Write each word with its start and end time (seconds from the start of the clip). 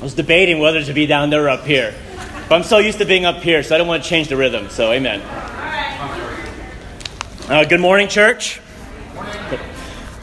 I 0.00 0.02
was 0.02 0.14
debating 0.14 0.60
whether 0.60 0.82
to 0.82 0.94
be 0.94 1.04
down 1.04 1.28
there 1.28 1.44
or 1.44 1.48
up 1.50 1.66
here. 1.66 1.94
But 2.48 2.54
I'm 2.54 2.62
so 2.62 2.78
used 2.78 2.96
to 2.98 3.04
being 3.04 3.26
up 3.26 3.42
here, 3.42 3.62
so 3.62 3.74
I 3.74 3.78
don't 3.78 3.86
want 3.86 4.02
to 4.02 4.08
change 4.08 4.28
the 4.28 4.36
rhythm. 4.36 4.70
So, 4.70 4.90
amen. 4.92 5.20
Uh, 7.50 7.64
good 7.64 7.80
morning, 7.80 8.08
church. 8.08 8.60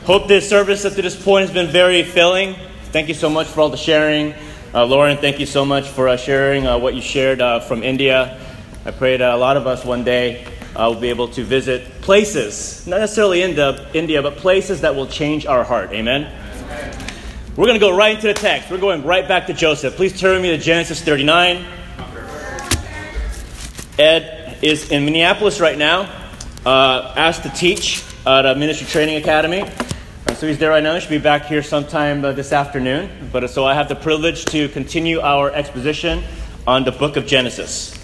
Hope 0.05 0.28
this 0.28 0.49
service 0.49 0.83
up 0.83 0.94
to 0.94 1.01
this 1.03 1.21
point 1.21 1.46
has 1.46 1.53
been 1.53 1.67
very 1.67 2.01
filling. 2.01 2.55
Thank 2.85 3.08
you 3.08 3.13
so 3.13 3.29
much 3.29 3.46
for 3.46 3.62
all 3.62 3.69
the 3.69 3.78
sharing. 3.78 4.33
Uh, 4.74 4.83
Lauren, 4.83 5.17
thank 5.17 5.40
you 5.40 5.46
so 5.46 5.63
much 5.63 5.87
for 5.87 6.07
uh, 6.07 6.17
sharing 6.17 6.65
uh, 6.65 6.79
what 6.79 6.96
you 6.96 7.01
shared 7.01 7.39
uh, 7.39 7.59
from 7.59 7.83
India. 7.83 8.41
I 8.83 8.89
pray 8.89 9.15
that 9.15 9.31
a 9.31 9.37
lot 9.37 9.57
of 9.57 9.67
us 9.67 9.85
one 9.85 10.03
day 10.03 10.44
uh, 10.75 10.89
will 10.91 10.99
be 10.99 11.09
able 11.09 11.28
to 11.28 11.44
visit 11.44 12.01
places, 12.01 12.87
not 12.87 12.99
necessarily 12.99 13.44
India, 13.44 13.87
India, 13.94 14.23
but 14.23 14.37
places 14.37 14.81
that 14.81 14.96
will 14.96 15.07
change 15.07 15.46
our 15.46 15.63
heart. 15.63 15.91
Amen. 15.91 16.34
We're 17.58 17.66
going 17.66 17.80
to 17.80 17.84
go 17.84 17.98
right 17.98 18.13
into 18.13 18.27
the 18.27 18.35
text. 18.35 18.70
We're 18.70 18.77
going 18.77 19.03
right 19.03 19.27
back 19.27 19.48
to 19.48 19.53
Joseph. 19.53 19.95
Please 19.95 20.20
turn 20.20 20.43
me 20.43 20.52
to 20.52 20.59
Genesis 20.59 21.02
39. 21.02 21.66
Ed 23.97 24.59
is 24.61 24.91
in 24.91 25.05
Minneapolis 25.05 25.59
right 25.59 25.75
now, 25.75 26.02
uh, 26.67 27.16
asked 27.17 27.41
to 27.41 27.49
teach 27.49 28.03
at 28.27 28.45
a 28.45 28.53
ministry 28.53 28.85
training 28.85 29.16
academy. 29.16 29.61
Uh, 29.61 30.35
so 30.35 30.47
he's 30.47 30.59
there 30.59 30.70
right 30.70 30.83
now. 30.83 30.93
He 30.93 31.02
should 31.02 31.09
be 31.09 31.17
back 31.17 31.47
here 31.47 31.63
sometime 31.63 32.23
uh, 32.23 32.31
this 32.31 32.53
afternoon. 32.53 33.09
But 33.31 33.45
uh, 33.45 33.47
so 33.47 33.66
I 33.66 33.73
have 33.73 33.89
the 33.89 33.95
privilege 33.95 34.45
to 34.45 34.69
continue 34.69 35.19
our 35.19 35.49
exposition 35.49 36.23
on 36.67 36.83
the 36.83 36.91
book 36.91 37.17
of 37.17 37.25
Genesis. 37.25 37.97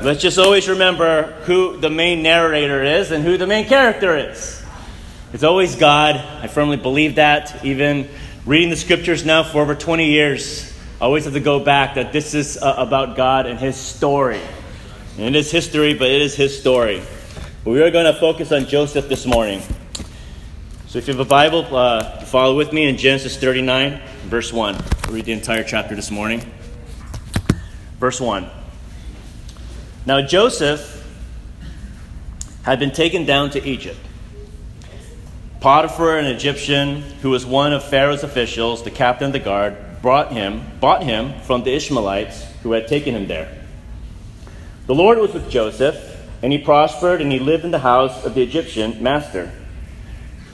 Let's 0.00 0.22
just 0.22 0.38
always 0.38 0.68
remember 0.68 1.32
who 1.46 1.78
the 1.78 1.90
main 1.90 2.22
narrator 2.22 2.84
is 2.84 3.10
and 3.10 3.24
who 3.24 3.36
the 3.36 3.48
main 3.48 3.66
character 3.66 4.16
is. 4.16 4.61
It's 5.32 5.44
always 5.44 5.76
God. 5.76 6.16
I 6.16 6.46
firmly 6.46 6.76
believe 6.76 7.14
that. 7.14 7.64
Even 7.64 8.06
reading 8.44 8.68
the 8.68 8.76
scriptures 8.76 9.24
now 9.24 9.42
for 9.42 9.62
over 9.62 9.74
20 9.74 10.10
years, 10.10 10.70
I 11.00 11.06
always 11.06 11.24
have 11.24 11.32
to 11.32 11.40
go 11.40 11.58
back 11.58 11.94
that 11.94 12.12
this 12.12 12.34
is 12.34 12.58
uh, 12.58 12.74
about 12.76 13.16
God 13.16 13.46
and 13.46 13.58
His 13.58 13.74
story. 13.76 14.42
And 15.16 15.34
it 15.34 15.38
is 15.38 15.50
history, 15.50 15.94
but 15.94 16.10
it 16.10 16.20
is 16.20 16.34
His 16.34 16.60
story. 16.60 17.02
But 17.64 17.70
we 17.70 17.82
are 17.82 17.90
going 17.90 18.12
to 18.12 18.20
focus 18.20 18.52
on 18.52 18.66
Joseph 18.66 19.08
this 19.08 19.24
morning. 19.24 19.62
So 20.88 20.98
if 20.98 21.08
you 21.08 21.14
have 21.14 21.26
a 21.26 21.28
Bible, 21.28 21.64
uh, 21.74 22.20
follow 22.26 22.54
with 22.54 22.74
me 22.74 22.86
in 22.86 22.98
Genesis 22.98 23.38
39, 23.38 24.02
verse 24.24 24.52
1. 24.52 24.74
We'll 25.06 25.14
read 25.14 25.24
the 25.24 25.32
entire 25.32 25.64
chapter 25.64 25.94
this 25.94 26.10
morning. 26.10 26.42
Verse 27.98 28.20
1. 28.20 28.50
Now 30.04 30.20
Joseph 30.20 30.98
had 32.64 32.78
been 32.78 32.92
taken 32.92 33.24
down 33.24 33.48
to 33.50 33.66
Egypt 33.66 33.98
Potiphar, 35.62 36.18
an 36.18 36.26
Egyptian 36.26 37.02
who 37.22 37.30
was 37.30 37.46
one 37.46 37.72
of 37.72 37.84
Pharaoh's 37.84 38.24
officials, 38.24 38.82
the 38.82 38.90
captain 38.90 39.28
of 39.28 39.32
the 39.32 39.38
guard, 39.38 39.76
brought 40.02 40.32
him, 40.32 40.60
bought 40.80 41.04
him 41.04 41.38
from 41.42 41.62
the 41.62 41.72
Ishmaelites 41.72 42.44
who 42.64 42.72
had 42.72 42.88
taken 42.88 43.14
him 43.14 43.28
there. 43.28 43.64
The 44.88 44.94
Lord 44.96 45.18
was 45.18 45.32
with 45.32 45.48
Joseph, 45.48 46.18
and 46.42 46.52
he 46.52 46.58
prospered, 46.58 47.22
and 47.22 47.30
he 47.30 47.38
lived 47.38 47.64
in 47.64 47.70
the 47.70 47.78
house 47.78 48.24
of 48.24 48.34
the 48.34 48.42
Egyptian 48.42 49.00
master. 49.00 49.52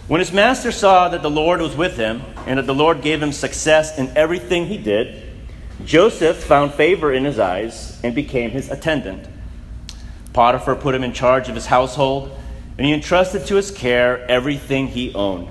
When 0.09 0.21
his 0.21 0.31
master 0.31 0.71
saw 0.71 1.09
that 1.09 1.23
the 1.23 1.31
Lord 1.31 1.63
was 1.63 1.75
with 1.75 1.97
him, 1.97 2.21
and 2.47 2.59
that 2.59 2.67
the 2.67 2.75
Lord 2.75 3.01
gave 3.01 3.23
him 3.23 3.33
success 3.33 3.97
in 3.97 4.15
everything 4.15 4.67
he 4.67 4.77
did, 4.77 5.23
Joseph 5.87 6.45
found 6.45 6.75
favor 6.75 7.15
in 7.15 7.25
his 7.25 7.39
eyes 7.39 7.99
and 8.05 8.15
became 8.15 8.51
his 8.51 8.71
attendant. 8.71 9.27
Potiphar 10.35 10.77
put 10.77 10.95
him 10.95 11.03
in 11.03 11.15
charge 11.15 11.49
of 11.49 11.55
his 11.55 11.65
household 11.65 12.39
and 12.79 12.87
he 12.87 12.93
entrusted 12.93 13.45
to 13.47 13.57
his 13.57 13.73
care 13.73 14.25
everything 14.31 14.87
he 14.87 15.13
owned. 15.13 15.49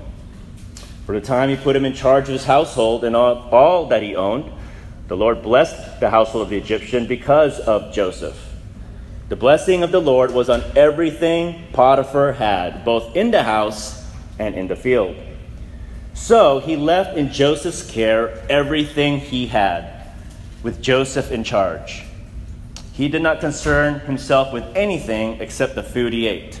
For 1.04 1.18
the 1.18 1.24
time 1.24 1.50
he 1.50 1.56
put 1.56 1.76
him 1.76 1.84
in 1.84 1.92
charge 1.92 2.24
of 2.24 2.32
his 2.32 2.44
household 2.44 3.04
and 3.04 3.14
all, 3.14 3.48
all 3.50 3.86
that 3.88 4.02
he 4.02 4.16
owned, 4.16 4.50
the 5.08 5.16
Lord 5.16 5.42
blessed 5.42 6.00
the 6.00 6.10
household 6.10 6.44
of 6.44 6.50
the 6.50 6.56
Egyptian 6.56 7.06
because 7.06 7.60
of 7.60 7.92
Joseph. 7.92 8.36
The 9.28 9.36
blessing 9.36 9.82
of 9.82 9.92
the 9.92 10.00
Lord 10.00 10.32
was 10.32 10.48
on 10.48 10.62
everything 10.74 11.66
Potiphar 11.72 12.32
had, 12.32 12.84
both 12.84 13.14
in 13.14 13.30
the 13.30 13.42
house 13.42 14.06
and 14.38 14.54
in 14.54 14.68
the 14.68 14.76
field. 14.76 15.16
So 16.14 16.60
he 16.60 16.76
left 16.76 17.16
in 17.16 17.30
Joseph's 17.30 17.88
care 17.88 18.42
everything 18.48 19.20
he 19.20 19.46
had, 19.46 20.10
with 20.62 20.80
Joseph 20.80 21.30
in 21.30 21.44
charge. 21.44 22.04
He 22.94 23.08
did 23.08 23.22
not 23.22 23.40
concern 23.40 24.00
himself 24.00 24.52
with 24.52 24.64
anything 24.74 25.40
except 25.40 25.74
the 25.74 25.82
food 25.82 26.12
he 26.14 26.26
ate. 26.26 26.60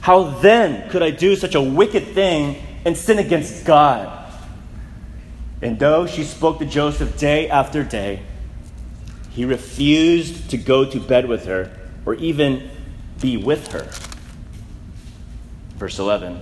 How 0.00 0.24
then 0.24 0.88
could 0.90 1.02
I 1.02 1.10
do 1.10 1.36
such 1.36 1.54
a 1.54 1.60
wicked 1.60 2.08
thing 2.08 2.56
and 2.84 2.96
sin 2.96 3.18
against 3.18 3.64
God? 3.64 4.14
And 5.60 5.78
though 5.78 6.06
she 6.06 6.24
spoke 6.24 6.60
to 6.60 6.66
Joseph 6.66 7.18
day 7.18 7.48
after 7.48 7.82
day, 7.82 8.22
he 9.30 9.44
refused 9.44 10.50
to 10.50 10.56
go 10.56 10.84
to 10.84 11.00
bed 11.00 11.28
with 11.28 11.46
her 11.46 11.70
or 12.06 12.14
even 12.14 12.70
be 13.20 13.36
with 13.36 13.68
her. 13.68 13.88
Verse 15.76 15.98
11 15.98 16.40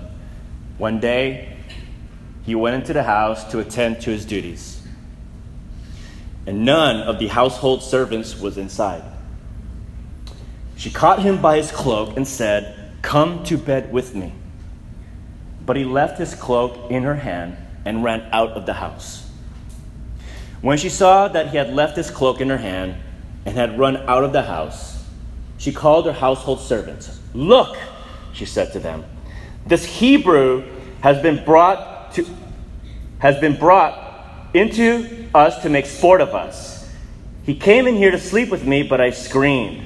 One 0.78 1.00
day, 1.00 1.56
he 2.44 2.54
went 2.54 2.76
into 2.76 2.92
the 2.92 3.02
house 3.02 3.50
to 3.50 3.58
attend 3.58 4.00
to 4.02 4.10
his 4.10 4.24
duties, 4.24 4.80
and 6.46 6.64
none 6.64 7.00
of 7.00 7.18
the 7.18 7.26
household 7.26 7.82
servants 7.82 8.38
was 8.38 8.56
inside. 8.56 9.02
She 10.76 10.90
caught 10.90 11.20
him 11.20 11.40
by 11.40 11.56
his 11.56 11.72
cloak 11.72 12.16
and 12.16 12.28
said, 12.28 12.75
Come 13.06 13.44
to 13.44 13.56
bed 13.56 13.92
with 13.92 14.16
me. 14.16 14.32
But 15.64 15.76
he 15.76 15.84
left 15.84 16.18
his 16.18 16.34
cloak 16.34 16.90
in 16.90 17.04
her 17.04 17.14
hand 17.14 17.56
and 17.84 18.02
ran 18.02 18.28
out 18.32 18.50
of 18.50 18.66
the 18.66 18.72
house. 18.72 19.30
When 20.60 20.76
she 20.76 20.88
saw 20.88 21.28
that 21.28 21.50
he 21.50 21.56
had 21.56 21.72
left 21.72 21.96
his 21.96 22.10
cloak 22.10 22.40
in 22.40 22.48
her 22.48 22.58
hand 22.58 22.96
and 23.44 23.56
had 23.56 23.78
run 23.78 23.96
out 24.08 24.24
of 24.24 24.32
the 24.32 24.42
house, 24.42 25.04
she 25.56 25.70
called 25.70 26.06
her 26.06 26.12
household 26.12 26.58
servants. 26.58 27.20
Look, 27.32 27.76
she 28.32 28.44
said 28.44 28.72
to 28.72 28.80
them, 28.80 29.04
this 29.66 29.84
Hebrew 29.84 30.64
has 31.00 31.22
been 31.22 31.44
brought 31.44 32.12
to 32.14 32.26
has 33.20 33.38
been 33.38 33.56
brought 33.56 34.50
into 34.52 35.28
us 35.32 35.62
to 35.62 35.68
make 35.68 35.86
sport 35.86 36.20
of 36.20 36.34
us. 36.34 36.90
He 37.44 37.54
came 37.54 37.86
in 37.86 37.94
here 37.94 38.10
to 38.10 38.18
sleep 38.18 38.50
with 38.50 38.64
me, 38.66 38.82
but 38.82 39.00
I 39.00 39.10
screamed. 39.10 39.85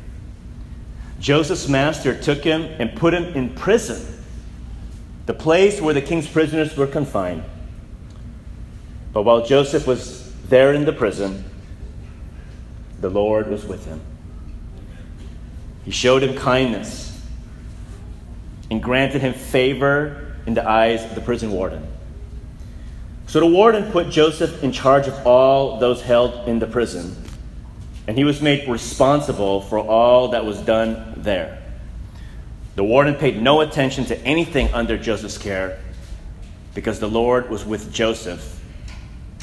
Joseph's 1.21 1.69
master 1.69 2.19
took 2.19 2.43
him 2.43 2.63
and 2.79 2.95
put 2.95 3.13
him 3.13 3.25
in 3.35 3.53
prison, 3.53 4.03
the 5.27 5.35
place 5.35 5.79
where 5.79 5.93
the 5.93 6.01
king's 6.01 6.27
prisoners 6.27 6.75
were 6.75 6.87
confined. 6.87 7.43
But 9.13 9.21
while 9.21 9.45
Joseph 9.45 9.85
was 9.85 10.33
there 10.47 10.73
in 10.73 10.83
the 10.83 10.91
prison, 10.91 11.45
the 12.99 13.09
Lord 13.09 13.47
was 13.47 13.65
with 13.65 13.85
him. 13.85 14.01
He 15.85 15.91
showed 15.91 16.23
him 16.23 16.35
kindness 16.35 17.21
and 18.71 18.81
granted 18.81 19.21
him 19.21 19.33
favor 19.33 20.35
in 20.47 20.55
the 20.55 20.67
eyes 20.67 21.03
of 21.03 21.13
the 21.13 21.21
prison 21.21 21.51
warden. 21.51 21.87
So 23.27 23.39
the 23.39 23.45
warden 23.45 23.91
put 23.91 24.09
Joseph 24.09 24.63
in 24.63 24.71
charge 24.71 25.07
of 25.07 25.27
all 25.27 25.79
those 25.79 26.01
held 26.01 26.47
in 26.47 26.57
the 26.57 26.67
prison 26.67 27.20
and 28.11 28.17
he 28.17 28.25
was 28.25 28.41
made 28.41 28.67
responsible 28.67 29.61
for 29.61 29.79
all 29.79 30.27
that 30.31 30.43
was 30.43 30.59
done 30.59 31.13
there. 31.15 31.63
The 32.75 32.83
warden 32.83 33.15
paid 33.15 33.41
no 33.41 33.61
attention 33.61 34.03
to 34.07 34.19
anything 34.25 34.67
under 34.73 34.97
Joseph's 34.97 35.37
care 35.37 35.79
because 36.75 36.99
the 36.99 37.07
Lord 37.07 37.49
was 37.49 37.63
with 37.63 37.93
Joseph 37.93 38.61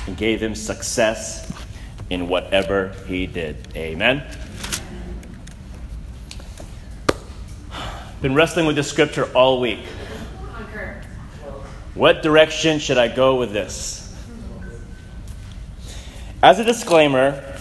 and 0.07 0.19
gave 0.19 0.43
him 0.43 0.55
success 0.55 1.51
in 2.11 2.29
whatever 2.29 2.93
he 3.07 3.27
did. 3.27 3.57
Amen. 3.75 4.23
Been 8.21 8.35
wrestling 8.35 8.67
with 8.67 8.77
this 8.77 8.91
scripture 8.91 9.33
all 9.33 9.63
week. 9.63 9.81
What 11.95 12.23
direction 12.23 12.81
should 12.81 12.99
I 12.99 13.09
go 13.09 13.37
with 13.37 13.55
this? 13.55 14.15
As 16.43 16.59
a 16.59 16.65
disclaimer, 16.65 17.55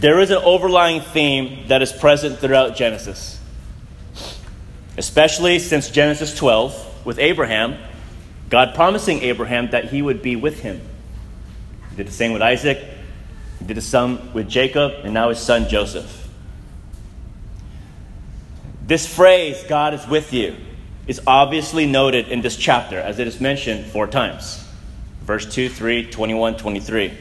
there 0.00 0.20
is 0.20 0.30
an 0.30 0.38
overlying 0.38 1.00
theme 1.00 1.66
that 1.68 1.82
is 1.82 1.92
present 1.92 2.38
throughout 2.38 2.76
Genesis, 2.76 3.40
especially 4.96 5.58
since 5.58 5.90
Genesis 5.90 6.36
12 6.36 7.06
with 7.06 7.18
Abraham, 7.18 7.76
God 8.48 8.74
promising 8.74 9.22
Abraham 9.22 9.70
that 9.70 9.86
he 9.86 10.00
would 10.02 10.22
be 10.22 10.36
with 10.36 10.60
him. 10.60 10.80
He 11.90 11.96
did 11.96 12.06
the 12.06 12.12
same 12.12 12.32
with 12.32 12.42
Isaac, 12.42 12.78
he 13.58 13.64
did 13.64 13.76
the 13.76 13.82
same 13.82 14.32
with 14.32 14.48
Jacob, 14.48 14.92
and 15.04 15.12
now 15.12 15.30
his 15.30 15.38
son 15.38 15.68
Joseph. 15.68 16.28
This 18.86 19.12
phrase, 19.12 19.62
God 19.68 19.94
is 19.94 20.06
with 20.06 20.32
you, 20.32 20.56
is 21.06 21.20
obviously 21.26 21.86
noted 21.86 22.28
in 22.28 22.40
this 22.40 22.56
chapter 22.56 22.98
as 22.98 23.18
it 23.18 23.26
is 23.26 23.40
mentioned 23.40 23.86
four 23.86 24.06
times 24.06 24.64
verse 25.28 25.44
2, 25.44 25.68
3, 25.68 26.10
21, 26.10 26.56
23. 26.56 27.12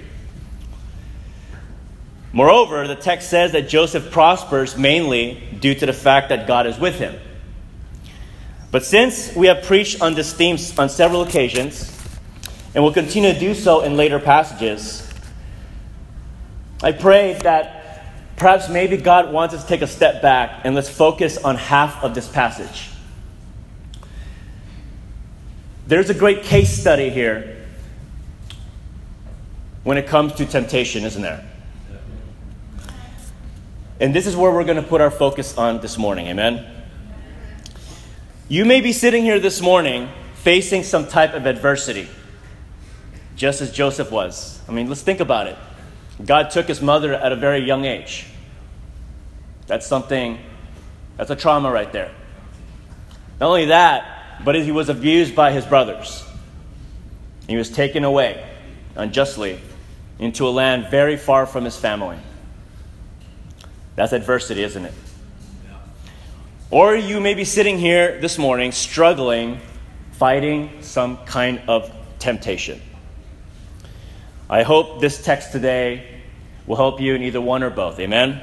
Moreover, 2.34 2.88
the 2.88 2.96
text 2.96 3.30
says 3.30 3.54
that 3.54 3.70
Joseph 3.70 4.12
prospers 4.12 4.78
mainly 4.78 5.42
due 5.60 5.74
to 5.76 5.86
the 5.86 5.94
fact 5.94 6.30
that 6.30 6.48
God 6.48 6.68
is 6.68 6.78
with 6.78 7.00
him. 7.00 7.16
But 8.70 8.84
since 8.84 9.36
we 9.36 9.48
have 9.48 9.64
preached 9.64 10.02
on 10.02 10.14
this 10.14 10.34
theme 10.34 10.58
on 10.78 10.90
several 10.90 11.22
occasions, 11.22 11.94
and 12.76 12.84
will 12.84 12.94
continue 12.94 13.34
to 13.34 13.40
do 13.40 13.54
so 13.56 13.82
in 13.82 13.98
later 13.98 14.20
passages, 14.20 15.10
I 16.84 16.92
pray 16.92 17.34
that 17.44 17.78
Perhaps 18.38 18.70
maybe 18.70 18.98
God 18.98 19.34
wants 19.34 19.56
us 19.56 19.64
to 19.64 19.68
take 19.68 19.82
a 19.82 19.88
step 19.88 20.22
back 20.22 20.62
and 20.64 20.76
let's 20.76 20.90
focus 20.90 21.40
on 21.40 21.56
half 21.56 22.04
of 22.04 22.14
this 22.14 22.28
passage. 22.28 22.92
There's 25.88 26.12
a 26.12 26.14
great 26.14 26.44
case 26.44 26.80
study 26.80 27.10
here 27.10 27.66
when 29.84 29.98
it 29.98 30.06
comes 30.06 30.34
to 30.34 30.46
temptation, 30.46 31.04
isn't 31.04 31.22
there? 31.22 31.47
And 34.00 34.14
this 34.14 34.28
is 34.28 34.36
where 34.36 34.52
we're 34.52 34.64
going 34.64 34.82
to 34.82 34.88
put 34.88 35.02
our 35.02 35.10
focus 35.10 35.58
on 35.58 35.82
this 35.82 35.98
morning. 35.98 36.28
Amen. 36.28 36.66
You 38.48 38.64
may 38.64 38.80
be 38.82 38.94
sitting 38.94 39.24
here 39.24 39.40
this 39.40 39.60
morning 39.60 40.10
facing 40.36 40.84
some 40.84 41.08
type 41.08 41.34
of 41.34 41.46
adversity, 41.46 42.08
just 43.36 43.60
as 43.62 43.72
Joseph 43.72 44.12
was. 44.12 44.62
I 44.68 44.72
mean, 44.72 44.88
let's 44.88 45.02
think 45.02 45.20
about 45.20 45.48
it. 45.48 45.58
God 46.24 46.52
took 46.52 46.68
his 46.68 46.82
mother 46.82 47.14
at 47.14 47.32
a 47.32 47.36
very 47.36 47.66
young 47.66 47.86
age. 47.86 48.28
That's 49.66 49.86
something, 49.86 50.40
that's 51.18 51.30
a 51.30 51.36
trauma 51.36 51.72
right 51.72 51.92
there. 51.92 52.12
Not 53.40 53.48
only 53.48 53.66
that, 53.66 54.44
but 54.46 54.56
he 54.56 54.72
was 54.72 54.90
abused 54.90 55.36
by 55.36 55.52
his 55.52 55.66
brothers. 55.66 56.24
He 57.48 57.56
was 57.56 57.70
taken 57.70 58.04
away 58.04 58.48
unjustly 58.96 59.60
into 60.20 60.48
a 60.48 60.50
land 60.50 60.88
very 60.90 61.18
far 61.18 61.46
from 61.46 61.66
his 61.66 61.76
family. 61.76 62.18
That's 63.98 64.14
adversity, 64.14 64.62
isn't 64.62 64.86
it? 64.86 64.94
Or 66.70 66.96
you 66.96 67.20
may 67.20 67.34
be 67.34 67.44
sitting 67.44 67.80
here 67.80 68.22
this 68.22 68.38
morning 68.38 68.72
struggling, 68.72 69.60
fighting 70.12 70.84
some 70.84 71.18
kind 71.26 71.62
of 71.68 71.92
temptation. 72.20 72.80
I 74.48 74.62
hope 74.62 75.02
this 75.02 75.24
text 75.24 75.52
today 75.52 76.22
will 76.68 76.76
help 76.76 77.02
you 77.02 77.16
in 77.16 77.24
either 77.24 77.42
one 77.42 77.64
or 77.64 77.72
both. 77.72 78.00
Amen? 78.00 78.40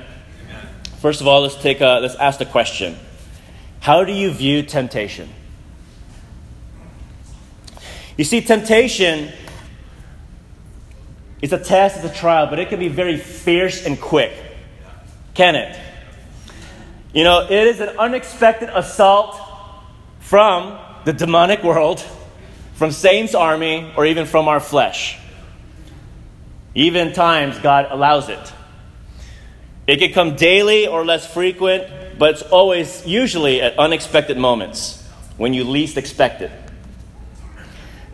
Amen. 0.49 0.69
First 0.99 1.21
of 1.21 1.29
all, 1.29 1.43
let's 1.43 1.55
take 1.55 1.81
a, 1.81 2.01
let's 2.03 2.17
ask 2.17 2.41
the 2.41 2.47
question. 2.47 2.97
How 3.79 4.03
do 4.03 4.12
you 4.12 4.33
view 4.33 4.65
temptation? 4.65 5.29
You 8.17 8.25
see, 8.25 8.41
temptation 8.41 9.31
is 11.41 11.53
a 11.53 11.62
test, 11.62 12.03
it's 12.03 12.12
a 12.12 12.19
trial, 12.19 12.49
but 12.49 12.59
it 12.59 12.71
can 12.71 12.81
be 12.81 12.89
very 12.89 13.19
fierce 13.19 13.87
and 13.87 14.01
quick. 14.01 14.33
Can 15.34 15.56
it? 15.56 15.78
You 17.12 17.25
know, 17.25 17.42
it 17.42 17.66
is 17.66 17.81
an 17.81 17.90
unexpected 17.98 18.70
assault 18.70 19.40
from 20.20 20.78
the 21.04 21.12
demonic 21.12 21.62
world, 21.62 22.04
from 22.75 22.90
Satan's 22.90 23.34
army, 23.34 23.92
or 23.96 24.06
even 24.06 24.26
from 24.26 24.48
our 24.48 24.60
flesh. 24.60 25.19
Even 26.75 27.12
times 27.12 27.58
God 27.58 27.86
allows 27.90 28.28
it. 28.28 28.52
It 29.86 29.98
can 29.98 30.12
come 30.12 30.36
daily 30.36 30.86
or 30.86 31.04
less 31.04 31.32
frequent, 31.32 32.19
but 32.19 32.31
it's 32.31 32.42
always, 32.42 33.06
usually, 33.06 33.60
at 33.60 33.78
unexpected 33.78 34.38
moments 34.38 35.02
when 35.36 35.52
you 35.52 35.64
least 35.64 35.98
expect 35.98 36.42
it. 36.42 36.50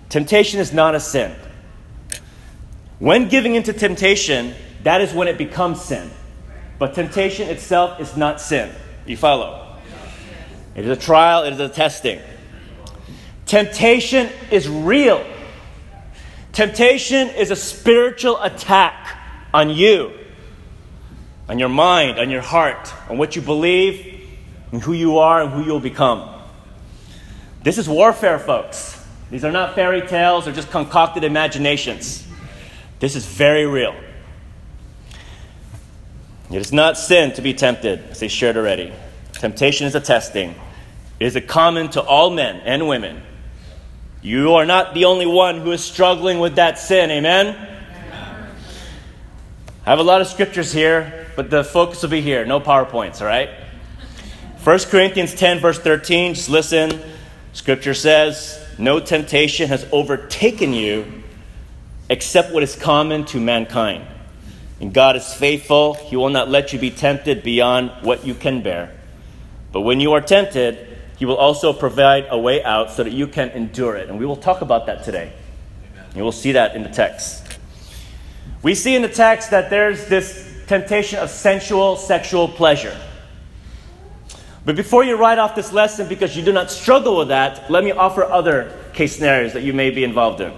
Temptation 0.08 0.58
is 0.58 0.72
not 0.72 0.94
a 0.94 1.00
sin. 1.00 1.34
When 2.98 3.28
giving 3.28 3.54
into 3.54 3.72
temptation, 3.72 4.54
that 4.82 5.00
is 5.00 5.14
when 5.14 5.28
it 5.28 5.38
becomes 5.38 5.80
sin. 5.80 6.10
But 6.80 6.94
temptation 6.94 7.50
itself 7.50 8.00
is 8.00 8.16
not 8.16 8.40
sin. 8.40 8.74
You 9.04 9.18
follow? 9.18 9.76
It 10.74 10.86
is 10.86 10.90
a 10.90 11.00
trial, 11.00 11.44
it 11.44 11.52
is 11.52 11.60
a 11.60 11.68
testing. 11.68 12.18
Temptation 13.44 14.30
is 14.50 14.66
real. 14.66 15.22
Temptation 16.52 17.28
is 17.28 17.50
a 17.50 17.56
spiritual 17.56 18.40
attack 18.42 19.14
on 19.52 19.68
you, 19.68 20.10
on 21.50 21.58
your 21.58 21.68
mind, 21.68 22.18
on 22.18 22.30
your 22.30 22.40
heart, 22.40 22.94
on 23.10 23.18
what 23.18 23.36
you 23.36 23.42
believe, 23.42 24.26
and 24.72 24.80
who 24.80 24.94
you 24.94 25.18
are 25.18 25.42
and 25.42 25.52
who 25.52 25.62
you'll 25.62 25.80
become. 25.80 26.30
This 27.62 27.76
is 27.76 27.90
warfare, 27.90 28.38
folks. 28.38 29.06
These 29.30 29.44
are 29.44 29.52
not 29.52 29.74
fairy 29.74 30.00
tales 30.06 30.48
or 30.48 30.52
just 30.52 30.70
concocted 30.70 31.24
imaginations. 31.24 32.26
This 33.00 33.16
is 33.16 33.26
very 33.26 33.66
real. 33.66 33.94
It 36.50 36.56
is 36.56 36.72
not 36.72 36.98
sin 36.98 37.32
to 37.34 37.42
be 37.42 37.54
tempted, 37.54 38.02
as 38.10 38.20
they 38.20 38.28
shared 38.28 38.56
already. 38.56 38.92
Temptation 39.32 39.86
is 39.86 39.94
a 39.94 40.00
testing. 40.00 40.54
It 41.20 41.26
is 41.26 41.36
a 41.36 41.40
common 41.40 41.90
to 41.90 42.02
all 42.02 42.30
men 42.30 42.60
and 42.64 42.88
women. 42.88 43.22
You 44.20 44.54
are 44.54 44.66
not 44.66 44.92
the 44.94 45.04
only 45.04 45.26
one 45.26 45.60
who 45.60 45.70
is 45.70 45.82
struggling 45.82 46.40
with 46.40 46.56
that 46.56 46.78
sin. 46.78 47.10
Amen? 47.10 47.54
Amen? 47.54 48.50
I 49.86 49.90
have 49.90 49.98
a 49.98 50.02
lot 50.02 50.20
of 50.20 50.26
scriptures 50.26 50.72
here, 50.72 51.28
but 51.36 51.50
the 51.50 51.62
focus 51.62 52.02
will 52.02 52.10
be 52.10 52.20
here. 52.20 52.44
No 52.44 52.60
PowerPoints, 52.60 53.20
all 53.20 53.28
right? 53.28 53.50
1 54.62 54.78
Corinthians 54.90 55.34
10, 55.34 55.60
verse 55.60 55.78
13, 55.78 56.34
just 56.34 56.50
listen. 56.50 57.00
Scripture 57.52 57.94
says, 57.94 58.62
No 58.76 59.00
temptation 59.00 59.68
has 59.68 59.86
overtaken 59.92 60.72
you 60.72 61.22
except 62.10 62.52
what 62.52 62.62
is 62.62 62.76
common 62.76 63.24
to 63.26 63.40
mankind. 63.40 64.06
And 64.80 64.94
God 64.94 65.16
is 65.16 65.32
faithful. 65.34 65.94
He 65.94 66.16
will 66.16 66.30
not 66.30 66.48
let 66.48 66.72
you 66.72 66.78
be 66.78 66.90
tempted 66.90 67.42
beyond 67.42 67.90
what 68.02 68.26
you 68.26 68.34
can 68.34 68.62
bear. 68.62 68.96
But 69.72 69.82
when 69.82 70.00
you 70.00 70.12
are 70.12 70.20
tempted, 70.20 70.98
he 71.18 71.26
will 71.26 71.36
also 71.36 71.72
provide 71.72 72.26
a 72.30 72.38
way 72.38 72.64
out 72.64 72.90
so 72.90 73.04
that 73.04 73.12
you 73.12 73.26
can 73.26 73.50
endure 73.50 73.94
it. 73.96 74.08
And 74.08 74.18
we 74.18 74.24
will 74.24 74.36
talk 74.36 74.62
about 74.62 74.86
that 74.86 75.04
today. 75.04 75.32
You 76.14 76.24
will 76.24 76.32
see 76.32 76.52
that 76.52 76.74
in 76.74 76.82
the 76.82 76.88
text. 76.88 77.46
We 78.62 78.74
see 78.74 78.96
in 78.96 79.02
the 79.02 79.08
text 79.08 79.50
that 79.50 79.70
there's 79.70 80.06
this 80.06 80.48
temptation 80.66 81.18
of 81.18 81.30
sensual 81.30 81.96
sexual 81.96 82.48
pleasure. 82.48 82.96
But 84.64 84.76
before 84.76 85.04
you 85.04 85.16
write 85.16 85.38
off 85.38 85.54
this 85.54 85.72
lesson 85.72 86.08
because 86.08 86.36
you 86.36 86.42
do 86.42 86.52
not 86.52 86.70
struggle 86.70 87.18
with 87.18 87.28
that, 87.28 87.70
let 87.70 87.84
me 87.84 87.92
offer 87.92 88.24
other 88.24 88.76
case 88.92 89.16
scenarios 89.16 89.52
that 89.54 89.62
you 89.62 89.72
may 89.72 89.90
be 89.90 90.04
involved 90.04 90.40
in. 90.40 90.52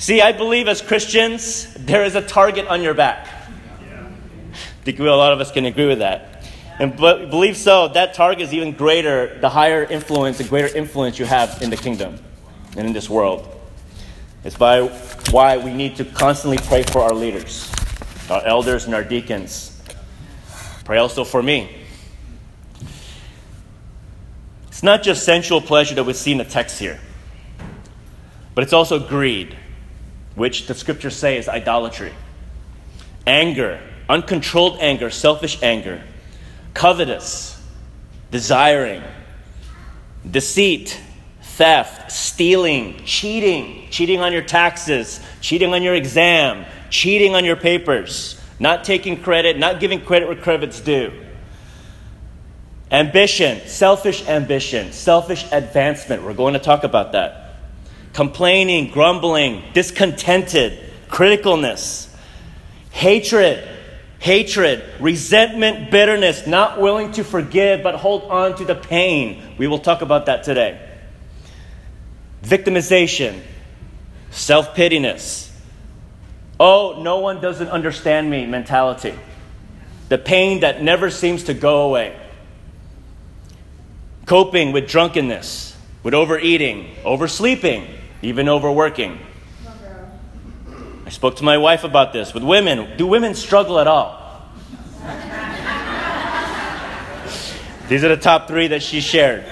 See, 0.00 0.22
I 0.22 0.32
believe 0.32 0.66
as 0.66 0.80
Christians, 0.80 1.74
there 1.74 2.04
is 2.04 2.14
a 2.14 2.22
target 2.22 2.66
on 2.68 2.80
your 2.80 2.94
back. 2.94 3.28
I 3.28 4.82
think 4.82 4.98
a 4.98 5.02
lot 5.02 5.34
of 5.34 5.40
us 5.40 5.52
can 5.52 5.66
agree 5.66 5.86
with 5.86 5.98
that. 5.98 6.42
And 6.78 6.96
believe 6.96 7.54
so, 7.54 7.88
that 7.88 8.14
target 8.14 8.40
is 8.40 8.54
even 8.54 8.72
greater 8.72 9.38
the 9.40 9.50
higher 9.50 9.84
influence, 9.84 10.38
the 10.38 10.44
greater 10.44 10.74
influence 10.74 11.18
you 11.18 11.26
have 11.26 11.60
in 11.60 11.68
the 11.68 11.76
kingdom 11.76 12.18
and 12.78 12.86
in 12.86 12.94
this 12.94 13.10
world. 13.10 13.46
It's 14.42 14.56
by 14.56 14.84
why 15.30 15.58
we 15.58 15.74
need 15.74 15.96
to 15.96 16.06
constantly 16.06 16.56
pray 16.56 16.82
for 16.82 17.00
our 17.00 17.12
leaders, 17.12 17.70
our 18.30 18.42
elders, 18.46 18.86
and 18.86 18.94
our 18.94 19.04
deacons. 19.04 19.82
Pray 20.82 20.96
also 20.96 21.24
for 21.24 21.42
me. 21.42 21.76
It's 24.68 24.82
not 24.82 25.02
just 25.02 25.24
sensual 25.24 25.60
pleasure 25.60 25.94
that 25.94 26.04
we 26.04 26.14
see 26.14 26.32
in 26.32 26.38
the 26.38 26.44
text 26.46 26.78
here, 26.78 26.98
but 28.54 28.64
it's 28.64 28.72
also 28.72 28.98
greed, 28.98 29.58
which 30.34 30.66
the 30.66 30.74
scriptures 30.74 31.16
say 31.16 31.36
is 31.36 31.48
idolatry, 31.48 32.12
anger, 33.26 33.80
uncontrolled 34.08 34.78
anger, 34.80 35.10
selfish 35.10 35.62
anger 35.62 36.02
covetous, 36.74 37.60
desiring, 38.30 39.02
deceit, 40.28 41.00
theft, 41.42 42.10
stealing, 42.10 43.02
cheating, 43.04 43.88
cheating 43.90 44.20
on 44.20 44.32
your 44.32 44.42
taxes, 44.42 45.20
cheating 45.40 45.72
on 45.74 45.82
your 45.82 45.94
exam, 45.94 46.64
cheating 46.90 47.34
on 47.34 47.44
your 47.44 47.56
papers, 47.56 48.40
not 48.58 48.84
taking 48.84 49.20
credit, 49.20 49.58
not 49.58 49.80
giving 49.80 50.00
credit 50.00 50.26
where 50.26 50.36
credit's 50.36 50.80
due. 50.80 51.12
Ambition, 52.90 53.66
selfish 53.68 54.26
ambition, 54.26 54.92
selfish 54.92 55.46
advancement. 55.52 56.22
We're 56.22 56.34
going 56.34 56.54
to 56.54 56.60
talk 56.60 56.82
about 56.82 57.12
that. 57.12 57.39
Complaining, 58.12 58.90
grumbling, 58.90 59.62
discontented, 59.72 60.78
criticalness, 61.08 62.12
hatred, 62.90 63.66
hatred, 64.18 64.84
resentment, 65.00 65.90
bitterness, 65.90 66.46
not 66.46 66.80
willing 66.80 67.12
to 67.12 67.24
forgive 67.24 67.82
but 67.82 67.94
hold 67.94 68.24
on 68.24 68.56
to 68.56 68.64
the 68.64 68.74
pain. 68.74 69.54
We 69.58 69.66
will 69.66 69.78
talk 69.78 70.02
about 70.02 70.26
that 70.26 70.42
today. 70.44 70.88
Victimization, 72.42 73.40
self 74.30 74.74
pityness. 74.74 75.50
Oh, 76.58 77.00
no 77.02 77.18
one 77.18 77.40
doesn't 77.40 77.68
understand 77.68 78.30
me 78.30 78.44
mentality. 78.44 79.14
The 80.10 80.18
pain 80.18 80.60
that 80.60 80.82
never 80.82 81.10
seems 81.10 81.44
to 81.44 81.54
go 81.54 81.82
away 81.82 82.16
coping 84.30 84.70
with 84.70 84.88
drunkenness, 84.88 85.76
with 86.04 86.14
overeating, 86.14 86.94
oversleeping, 87.04 87.84
even 88.22 88.48
overworking. 88.48 89.18
I 91.06 91.10
spoke 91.10 91.36
to 91.36 91.44
my 91.44 91.58
wife 91.58 91.84
about 91.84 92.12
this. 92.12 92.34
With 92.34 92.44
women, 92.44 92.96
do 92.96 93.06
women 93.06 93.34
struggle 93.34 93.78
at 93.78 93.86
all? 93.86 94.18
These 97.88 98.04
are 98.04 98.08
the 98.08 98.16
top 98.16 98.46
three 98.46 98.68
that 98.68 98.82
she 98.82 99.00
shared 99.00 99.44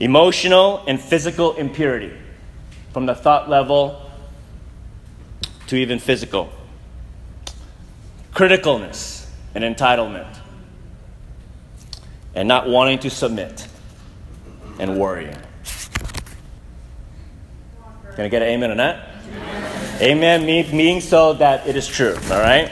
emotional 0.00 0.82
and 0.88 1.00
physical 1.00 1.54
impurity, 1.54 2.12
from 2.92 3.06
the 3.06 3.14
thought 3.14 3.48
level 3.48 4.10
to 5.68 5.76
even 5.76 5.98
physical, 5.98 6.50
criticalness 8.32 9.28
and 9.54 9.62
entitlement 9.62 10.38
and 12.34 12.48
not 12.48 12.68
wanting 12.68 12.98
to 12.98 13.10
submit 13.10 13.68
and 14.78 14.98
worrying. 14.98 15.36
I 18.18 18.28
get 18.28 18.42
an 18.42 18.48
amen 18.48 18.70
on 18.70 18.76
that? 18.76 19.08
Amen, 20.00 20.44
meaning 20.44 21.00
so 21.00 21.32
that 21.34 21.66
it 21.66 21.76
is 21.76 21.86
true, 21.86 22.14
all 22.30 22.40
right? 22.40 22.70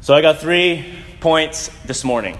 So 0.00 0.14
I 0.14 0.20
got 0.20 0.38
three 0.38 0.84
points 1.20 1.68
this 1.84 2.04
morning. 2.04 2.38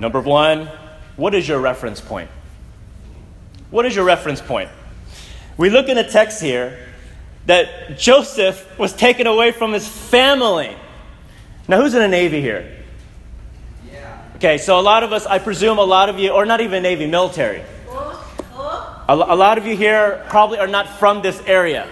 Number 0.00 0.20
one, 0.20 0.68
what 1.16 1.34
is 1.34 1.48
your 1.48 1.60
reference 1.60 2.00
point? 2.00 2.30
What 3.70 3.86
is 3.86 3.96
your 3.96 4.04
reference 4.04 4.40
point? 4.40 4.68
We 5.56 5.70
look 5.70 5.88
in 5.88 5.96
the 5.96 6.04
text 6.04 6.42
here 6.42 6.78
that 7.46 7.98
Joseph 7.98 8.78
was 8.78 8.92
taken 8.92 9.26
away 9.26 9.52
from 9.52 9.72
his 9.72 9.88
family. 9.88 10.76
Now, 11.68 11.80
who's 11.80 11.94
in 11.94 12.00
the 12.00 12.08
Navy 12.08 12.40
here? 12.40 12.84
Yeah. 13.90 14.22
Okay, 14.36 14.58
so 14.58 14.78
a 14.78 14.82
lot 14.82 15.02
of 15.02 15.12
us, 15.12 15.24
I 15.24 15.38
presume 15.38 15.78
a 15.78 15.84
lot 15.84 16.08
of 16.08 16.18
you, 16.18 16.30
or 16.30 16.44
not 16.44 16.60
even 16.60 16.82
Navy, 16.82 17.06
military. 17.06 17.62
A, 19.06 19.14
lot 19.14 19.58
of 19.58 19.66
you 19.66 19.76
here 19.76 20.24
probably 20.30 20.58
are 20.58 20.66
not 20.66 20.88
from 20.98 21.20
this 21.20 21.38
area. 21.46 21.86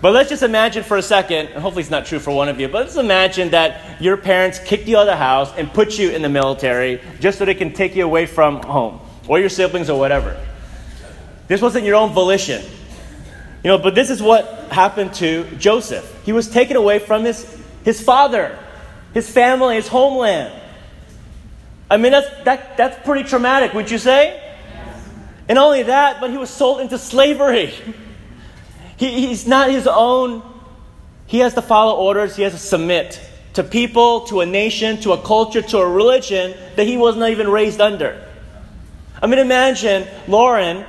But 0.00 0.12
let's 0.12 0.28
just 0.28 0.42
imagine 0.42 0.82
for 0.82 0.96
a 0.96 1.02
second, 1.02 1.46
and 1.48 1.62
hopefully 1.62 1.82
it's 1.82 1.90
not 1.90 2.06
true 2.06 2.18
for 2.18 2.34
one 2.34 2.48
of 2.48 2.58
you, 2.58 2.66
but 2.66 2.86
let's 2.86 2.96
imagine 2.96 3.50
that 3.50 4.02
your 4.02 4.16
parents 4.16 4.58
kicked 4.58 4.88
you 4.88 4.96
out 4.96 5.02
of 5.02 5.06
the 5.06 5.16
house 5.16 5.52
and 5.56 5.72
put 5.72 5.96
you 5.96 6.10
in 6.10 6.22
the 6.22 6.28
military 6.28 7.00
just 7.20 7.38
so 7.38 7.44
they 7.44 7.54
can 7.54 7.72
take 7.72 7.94
you 7.94 8.04
away 8.04 8.26
from 8.26 8.60
home, 8.62 9.00
or 9.28 9.38
your 9.38 9.48
siblings, 9.48 9.88
or 9.88 10.00
whatever. 10.00 10.36
This 11.46 11.62
wasn't 11.62 11.84
your 11.84 11.94
own 11.94 12.12
volition. 12.12 12.60
You 13.62 13.68
know, 13.68 13.78
but 13.78 13.94
this 13.94 14.10
is 14.10 14.20
what 14.20 14.72
happened 14.72 15.14
to 15.14 15.44
Joseph. 15.58 16.24
He 16.24 16.32
was 16.32 16.48
taken 16.48 16.76
away 16.76 16.98
from 16.98 17.24
his, 17.24 17.46
his 17.84 18.00
father, 18.00 18.58
his 19.14 19.30
family, 19.30 19.76
his 19.76 19.86
homeland. 19.86 20.60
I 21.88 21.98
mean, 21.98 22.10
that's, 22.10 22.28
that, 22.42 22.76
that's 22.76 23.06
pretty 23.06 23.28
traumatic, 23.28 23.74
would 23.74 23.88
you 23.88 23.98
say? 23.98 24.40
And 25.52 25.58
only 25.58 25.82
that, 25.82 26.18
but 26.18 26.30
he 26.30 26.38
was 26.38 26.48
sold 26.48 26.80
into 26.80 26.96
slavery. 26.96 27.74
he, 28.96 29.26
he's 29.26 29.46
not 29.46 29.70
his 29.70 29.86
own. 29.86 30.42
He 31.26 31.40
has 31.40 31.52
to 31.52 31.60
follow 31.60 32.02
orders, 32.02 32.34
he 32.36 32.42
has 32.42 32.54
to 32.54 32.58
submit 32.58 33.20
to 33.52 33.62
people, 33.62 34.22
to 34.28 34.40
a 34.40 34.46
nation, 34.46 34.98
to 35.02 35.12
a 35.12 35.20
culture, 35.20 35.60
to 35.60 35.76
a 35.76 35.86
religion 35.86 36.54
that 36.76 36.86
he 36.86 36.96
was 36.96 37.16
not 37.16 37.28
even 37.28 37.48
raised 37.48 37.82
under. 37.82 38.26
I 39.20 39.26
mean, 39.26 39.40
imagine 39.40 40.08
Lauren 40.26 40.86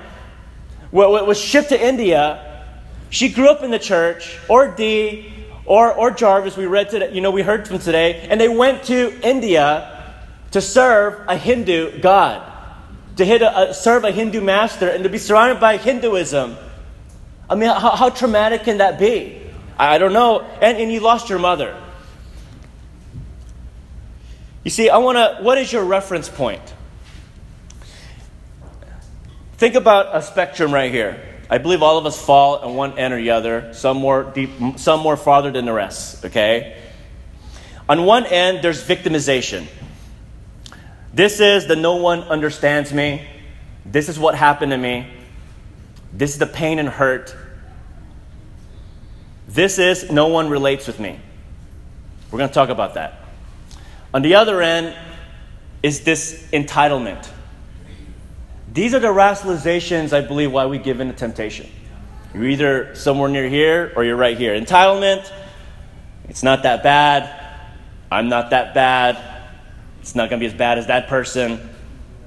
was 0.93 1.37
shipped 1.37 1.67
to 1.67 1.85
India. 1.85 2.65
She 3.09 3.27
grew 3.27 3.49
up 3.49 3.63
in 3.63 3.71
the 3.71 3.79
church, 3.79 4.39
or 4.47 4.69
Dee, 4.69 5.33
or, 5.65 5.91
or 5.91 6.09
Jarvis, 6.09 6.55
we 6.55 6.67
read 6.67 6.89
today, 6.89 7.13
you 7.13 7.19
know, 7.19 7.31
we 7.31 7.41
heard 7.41 7.67
from 7.67 7.79
today, 7.79 8.25
and 8.29 8.39
they 8.39 8.47
went 8.47 8.83
to 8.83 9.19
India 9.27 10.15
to 10.51 10.61
serve 10.61 11.19
a 11.27 11.35
Hindu 11.35 11.99
god, 11.99 12.52
to 13.17 13.25
hit 13.25 13.41
a, 13.41 13.69
a, 13.69 13.73
serve 13.73 14.03
a 14.03 14.11
Hindu 14.11 14.41
master, 14.41 14.89
and 14.89 15.03
to 15.03 15.09
be 15.09 15.17
surrounded 15.17 15.59
by 15.59 15.77
Hinduism. 15.77 16.57
I 17.49 17.55
mean, 17.55 17.69
how, 17.69 17.95
how 17.95 18.09
traumatic 18.09 18.63
can 18.63 18.79
that 18.79 18.99
be? 18.99 19.39
I, 19.77 19.95
I 19.95 19.97
don't 19.97 20.13
know. 20.13 20.41
And, 20.41 20.77
and 20.77 20.91
you 20.91 20.99
lost 20.99 21.29
your 21.29 21.39
mother. 21.39 21.79
You 24.63 24.71
see, 24.71 24.89
I 24.89 24.97
want 24.97 25.17
to, 25.17 25.43
what 25.43 25.57
is 25.57 25.71
your 25.71 25.83
reference 25.83 26.29
point? 26.29 26.61
Think 29.57 29.75
about 29.75 30.15
a 30.15 30.21
spectrum 30.21 30.73
right 30.73 30.91
here. 30.91 31.21
I 31.49 31.57
believe 31.57 31.83
all 31.83 31.97
of 31.97 32.05
us 32.05 32.19
fall 32.19 32.57
on 32.57 32.75
one 32.75 32.97
end 32.97 33.13
or 33.13 33.17
the 33.17 33.31
other, 33.31 33.73
some 33.73 33.97
more 33.97 34.23
deep, 34.23 34.49
some 34.77 35.01
more 35.01 35.17
farther 35.17 35.51
than 35.51 35.65
the 35.65 35.73
rest, 35.73 36.25
okay? 36.25 36.81
On 37.87 38.05
one 38.05 38.25
end, 38.25 38.63
there's 38.63 38.81
victimization. 38.81 39.67
This 41.13 41.39
is 41.39 41.67
the 41.67 41.75
no 41.75 41.95
one 41.97 42.21
understands 42.21 42.91
me. 42.91 43.27
This 43.85 44.09
is 44.09 44.17
what 44.17 44.35
happened 44.35 44.71
to 44.71 44.77
me. 44.77 45.07
This 46.11 46.31
is 46.33 46.39
the 46.39 46.47
pain 46.47 46.79
and 46.79 46.89
hurt. 46.89 47.35
This 49.47 49.77
is 49.77 50.09
no 50.09 50.27
one 50.27 50.49
relates 50.49 50.87
with 50.87 50.99
me. 50.99 51.19
We're 52.31 52.39
going 52.39 52.49
to 52.49 52.53
talk 52.53 52.69
about 52.69 52.95
that. 52.95 53.19
On 54.13 54.23
the 54.23 54.35
other 54.35 54.61
end 54.61 54.95
is 55.83 56.01
this 56.01 56.47
entitlement. 56.51 57.29
These 58.73 58.95
are 58.95 58.99
the 58.99 59.07
rationalizations, 59.07 60.13
I 60.13 60.21
believe, 60.21 60.51
why 60.51 60.65
we 60.65 60.79
give 60.79 60.99
in 60.99 61.09
to 61.09 61.13
temptation. 61.13 61.69
You're 62.33 62.47
either 62.47 62.95
somewhere 62.95 63.29
near 63.29 63.47
here 63.47 63.93
or 63.95 64.03
you're 64.03 64.15
right 64.15 64.35
here. 64.35 64.59
Entitlement, 64.59 65.31
it's 66.27 66.41
not 66.41 66.63
that 66.63 66.81
bad. 66.81 67.39
I'm 68.11 68.29
not 68.29 68.49
that 68.49 68.73
bad. 68.73 69.32
It's 70.03 70.15
not 70.15 70.29
going 70.29 70.41
to 70.41 70.43
be 70.45 70.51
as 70.51 70.57
bad 70.57 70.77
as 70.77 70.87
that 70.87 71.07
person. 71.07 71.69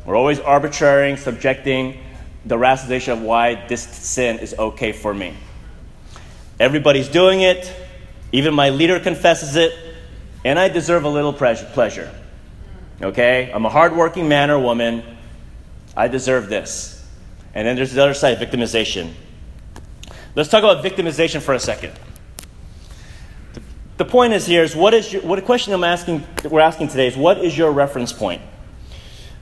We're 0.07 0.17
always 0.17 0.41
arbitrating, 0.41 1.19
subjecting 1.19 2.01
the 2.47 2.57
rationalization 2.57 3.13
of 3.13 3.21
why 3.21 3.67
this 3.67 3.83
sin 3.83 4.39
is 4.39 4.55
okay 4.59 4.93
for 4.93 5.13
me. 5.13 5.35
Everybody's 6.59 7.09
doing 7.09 7.43
it. 7.43 7.71
Even 8.33 8.55
my 8.55 8.71
leader 8.71 8.99
confesses 8.99 9.57
it. 9.57 9.75
And 10.43 10.59
I 10.59 10.71
deserve 10.71 11.05
a 11.05 11.09
little 11.11 11.35
pleasure. 11.35 12.11
Okay? 13.03 13.51
I'm 13.53 13.67
a 13.67 13.71
hardworking 13.71 14.27
man 14.27 14.51
or 14.51 14.59
woman. 14.59 15.03
I 15.95 16.09
deserve 16.09 16.49
this. 16.49 17.07
And 17.55 17.69
then 17.69 17.77
there's 17.77 17.93
the 17.93 18.03
other 18.03 18.15
side 18.15 18.39
victimization. 18.39 19.13
Let's 20.35 20.49
talk 20.49 20.65
about 20.65 20.83
victimization 20.83 21.43
for 21.43 21.53
a 21.53 21.61
second. 21.61 21.93
The 23.97 24.05
point 24.05 24.35
is 24.35 24.45
here 24.45 24.63
is 24.63 24.77
what 24.77 24.93
is 24.93 25.13
your, 25.13 25.23
what 25.23 25.39
a 25.39 25.43
question 25.43 25.73
I'm 25.73 25.85
asking 25.85 26.27
we're 26.45 26.61
asking 26.61 26.89
today 26.89 27.07
is 27.07 27.17
what 27.17 27.39
is 27.39 27.57
your 27.57 27.73
reference 27.73 28.13
point? 28.13 28.43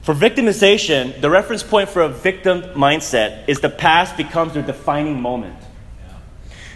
For 0.03 0.15
victimization, 0.15 1.21
the 1.21 1.31
reference 1.31 1.63
point 1.63 1.89
for 1.89 2.03
a 2.03 2.09
victim 2.09 2.63
mindset 2.75 3.49
is 3.49 3.61
the 3.61 3.71
past 3.71 4.17
becomes 4.17 4.53
their 4.53 4.63
defining 4.63 5.21
moment. 5.21 5.57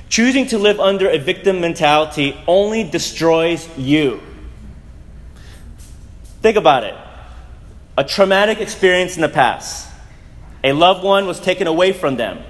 Choosing 0.08 0.47
to 0.47 0.58
live 0.58 0.80
under 0.80 1.08
a 1.08 1.18
victim 1.18 1.61
mentality 1.61 2.35
only 2.47 2.82
destroys 2.82 3.68
you. 3.76 4.20
Think 6.40 6.56
about 6.56 6.85
it. 6.85 6.94
A 7.97 8.04
traumatic 8.04 8.61
experience 8.61 9.16
in 9.16 9.23
the 9.23 9.28
past. 9.28 9.92
A 10.64 10.73
loved 10.73 11.04
one 11.04 11.26
was 11.26 11.38
taken 11.38 11.66
away 11.66 11.92
from 11.92 12.16
them. 12.16 12.42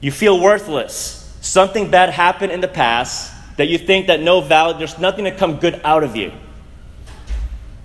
You 0.00 0.12
feel 0.12 0.40
worthless. 0.40 1.18
Something 1.40 1.90
bad 1.90 2.10
happened 2.10 2.52
in 2.52 2.60
the 2.60 2.68
past 2.68 3.31
that 3.56 3.68
you 3.68 3.78
think 3.78 4.06
that 4.06 4.20
no 4.20 4.40
valid, 4.40 4.78
there's 4.78 4.98
nothing 4.98 5.24
to 5.24 5.30
come 5.30 5.56
good 5.56 5.80
out 5.84 6.04
of 6.04 6.16
you. 6.16 6.32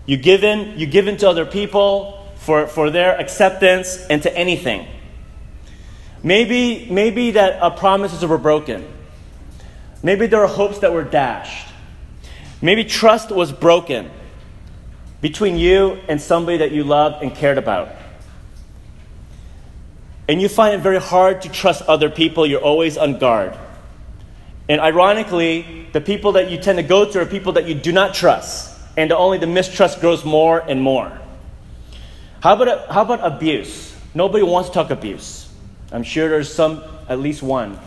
You 0.06 0.18
give 0.18 0.44
in, 0.44 0.80
you 0.80 0.86
give 0.86 1.08
in 1.08 1.18
to 1.18 1.30
other 1.30 1.46
people 1.46 2.26
for, 2.36 2.68
for 2.68 2.90
their 2.90 3.20
acceptance 3.20 4.06
and 4.10 4.24
to 4.24 4.38
anything. 4.38 4.88
Maybe, 6.24 6.88
maybe 6.90 7.32
that 7.32 7.78
promises 7.78 8.26
were 8.26 8.38
broken. 8.38 8.88
Maybe 10.02 10.28
there 10.28 10.40
were 10.40 10.48
hopes 10.48 10.80
that 10.80 10.94
were 10.94 11.04
dashed. 11.04 11.68
Maybe 12.62 12.84
trust 12.84 13.32
was 13.32 13.52
broken. 13.52 14.12
between 15.22 15.58
you 15.58 16.00
and 16.08 16.22
somebody 16.22 16.58
that 16.58 16.72
you 16.72 16.84
loved 16.84 17.24
and 17.24 17.34
cared 17.34 17.58
about. 17.58 17.90
And 20.30 20.42
you 20.42 20.50
find 20.50 20.76
it 20.76 20.80
very 20.80 21.00
hard 21.00 21.42
to 21.44 21.50
trust 21.50 21.82
other 21.84 22.10
people, 22.10 22.46
you're 22.46 22.62
always 22.62 22.98
on 22.98 23.18
guard. 23.18 23.58
And 24.70 24.82
ironically, 24.82 25.88
the 25.94 26.02
people 26.02 26.34
that 26.34 26.52
you 26.52 26.58
tend 26.58 26.78
to 26.78 26.84
go 26.84 27.10
to 27.10 27.22
are 27.22 27.26
people 27.26 27.54
that 27.54 27.68
you 27.68 27.76
do 27.76 27.92
not 27.92 28.14
trust, 28.14 28.78
and 28.98 29.12
only 29.12 29.38
the 29.38 29.48
mistrust 29.48 30.02
grows 30.02 30.26
more 30.26 30.60
and 30.60 30.82
more. 30.82 31.18
How 32.42 32.54
about, 32.56 32.90
how 32.90 33.02
about 33.04 33.20
abuse? 33.22 33.96
Nobody 34.14 34.44
wants 34.44 34.70
to 34.70 34.74
talk 34.74 34.92
abuse. 34.92 35.50
I'm 35.92 36.04
sure 36.04 36.28
there's 36.28 36.54
some, 36.54 36.84
at 37.08 37.20
least 37.20 37.42
one, 37.42 37.80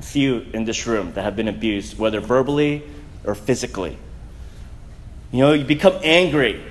few 0.00 0.46
in 0.52 0.64
this 0.64 0.86
room 0.86 1.12
that 1.14 1.22
have 1.22 1.34
been 1.34 1.48
abused, 1.48 1.98
whether 1.98 2.20
verbally 2.20 2.82
or 3.24 3.34
physically. 3.34 3.98
You 5.32 5.40
know, 5.40 5.52
you 5.52 5.64
become 5.64 5.98
angry. 6.02 6.62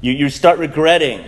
You, 0.00 0.12
you 0.12 0.28
start 0.28 0.58
regretting. 0.58 1.20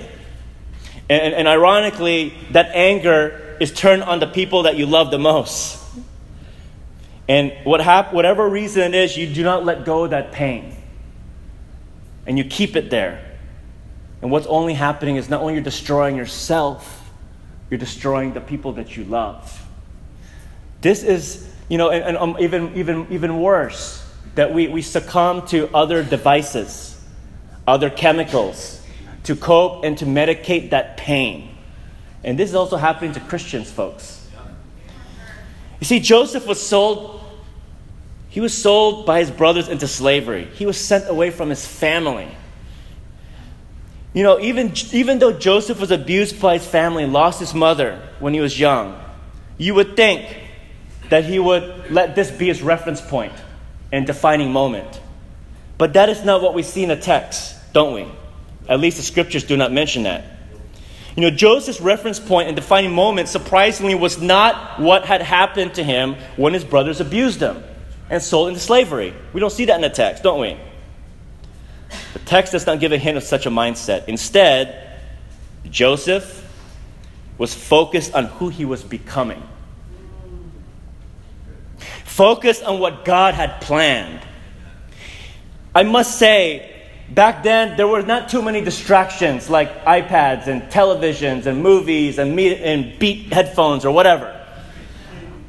And, 1.09 1.35
and 1.35 1.49
ironically, 1.49 2.35
that 2.51 2.71
anger 2.75 3.57
is 3.61 3.73
turned 3.73 4.03
on 4.03 4.19
the 4.19 4.27
people 4.27 4.65
that 4.65 4.77
you 4.77 4.87
love 4.87 5.11
the 5.11 5.19
most. 5.19 5.84
And 7.29 7.53
what 7.65 7.81
hap- 7.81 8.13
whatever 8.13 8.49
reason 8.49 8.83
it 8.83 8.95
is, 8.95 9.17
you 9.17 9.27
do 9.27 9.43
not 9.43 9.65
let 9.65 9.85
go 9.85 10.05
of 10.05 10.11
that 10.11 10.33
pain. 10.33 10.77
And 12.27 12.37
you 12.39 12.45
keep 12.45 12.77
it 12.77 12.91
there. 12.91 13.37
And 14.23 14.31
what's 14.31 14.47
only 14.47 14.75
happening 14.75 15.17
is 15.17 15.29
not 15.29 15.41
only 15.41 15.55
you're 15.55 15.63
destroying 15.63 16.17
yourself, 16.17 17.11
you're 17.71 17.79
destroying 17.79 18.35
the 18.35 18.41
people 18.41 18.73
that 18.75 18.97
you 18.97 19.05
love. 19.05 19.67
This 20.81 21.03
is, 21.03 21.51
you 21.69 21.79
know, 21.79 21.91
and, 21.91 22.05
and 22.05 22.17
um, 22.17 22.37
even, 22.39 22.75
even, 22.75 23.07
even 23.11 23.41
worse, 23.41 24.07
that 24.35 24.53
we, 24.53 24.69
we 24.69 24.83
succumb 24.83 25.47
to 25.49 25.75
other 25.75 26.03
devices, 26.03 27.03
other 27.67 27.89
chemicals 27.89 28.83
to 29.25 29.35
cope 29.35 29.85
and 29.85 29.97
to 29.99 30.05
medicate 30.05 30.71
that 30.71 30.97
pain. 30.97 31.57
And 32.23 32.39
this 32.39 32.51
is 32.51 32.55
also 32.55 32.77
happening 32.77 33.13
to 33.13 33.21
Christians, 33.21 33.71
folks. 33.71 34.24
You 35.85 35.87
see, 35.87 36.01
Joseph 36.01 36.47
was 36.47 36.67
sold. 36.67 37.21
He 38.31 38.41
was 38.41 38.57
sold 38.57 39.05
by 39.05 39.19
his 39.19 39.31
brothers 39.31 39.69
into 39.69 39.87
slavery. 39.87 40.47
He 40.55 40.65
was 40.65 40.81
sent 40.81 41.11
away 41.11 41.31
from 41.31 41.51
his 41.51 41.67
family. 41.67 42.35
You 44.15 44.23
know, 44.23 44.41
even, 44.41 44.73
even 44.93 45.19
though 45.19 45.35
Joseph 45.35 45.79
was 45.79 45.91
abused 45.91 46.41
by 46.41 46.55
his 46.55 46.67
family 46.67 47.05
and 47.05 47.13
lost 47.13 47.39
his 47.39 47.53
mother 47.53 48.01
when 48.19 48.33
he 48.33 48.41
was 48.41 48.59
young, 48.59 48.99
you 49.59 49.75
would 49.75 49.95
think 49.95 50.35
that 51.11 51.27
he 51.27 51.39
would 51.39 51.91
let 51.91 52.15
this 52.15 52.31
be 52.31 52.47
his 52.47 52.63
reference 52.63 53.03
point 53.03 53.35
and 53.93 54.07
defining 54.07 54.53
moment. 54.53 55.03
But 55.77 55.93
that 55.93 56.09
is 56.09 56.25
not 56.25 56.41
what 56.41 56.55
we 56.55 56.63
see 56.63 56.83
in 56.83 56.89
the 56.89 56.97
text, 56.97 57.57
don't 57.75 57.93
we? 57.93 58.11
At 58.71 58.81
least 58.81 58.97
the 58.97 59.03
scriptures 59.03 59.45
do 59.45 59.59
not 59.59 59.71
mention 59.71 60.05
that. 60.05 60.34
You 61.17 61.23
know, 61.23 61.31
Joseph's 61.31 61.81
reference 61.81 62.19
point 62.19 62.49
and 62.49 62.57
defining 62.57 62.93
moment, 62.93 63.29
surprisingly, 63.29 63.95
was 63.95 64.21
not 64.21 64.81
what 64.81 65.05
had 65.05 65.23
happened 65.23 65.75
to 65.75 65.85
him 65.85 66.17
when 66.37 66.55
his 66.55 66.65
brothers 66.65 67.01
abused 67.01 67.41
him 67.41 67.63
and 68.11 68.21
sold 68.23 68.49
into 68.49 68.61
slavery. 68.61 69.15
We 69.33 69.41
don't 69.41 69.53
see 69.53 69.67
that 69.67 69.77
in 69.77 69.83
the 69.83 69.91
text, 69.91 70.25
don't 70.25 70.41
we? 70.41 70.57
The 72.15 72.19
text 72.21 72.53
does 72.53 72.67
not 72.67 72.81
give 72.81 72.91
a 72.91 72.99
hint 72.99 73.17
of 73.17 73.23
such 73.23 73.47
a 73.47 73.51
mindset. 73.51 74.09
Instead, 74.09 74.99
Joseph 75.71 76.43
was 77.39 77.55
focused 77.55 78.13
on 78.15 78.27
who 78.27 78.49
he 78.49 78.65
was 78.65 78.83
becoming, 78.83 79.43
focused 82.05 82.65
on 82.65 82.81
what 82.81 83.05
God 83.05 83.35
had 83.35 83.61
planned. 83.61 84.21
I 85.75 85.85
must 85.85 86.19
say, 86.19 86.74
back 87.11 87.43
then 87.43 87.77
there 87.77 87.87
were 87.87 88.03
not 88.03 88.29
too 88.29 88.43
many 88.43 88.61
distractions 88.61 89.51
like 89.51 89.85
iPads 89.85 90.47
and 90.47 90.63
televisions 90.65 91.47
and 91.47 91.63
movies 91.63 92.19
and, 92.19 92.35
me- 92.35 92.57
and 92.57 92.99
beat 92.99 93.33
headphones 93.33 93.85
or 93.85 93.93
whatever. 93.93 94.41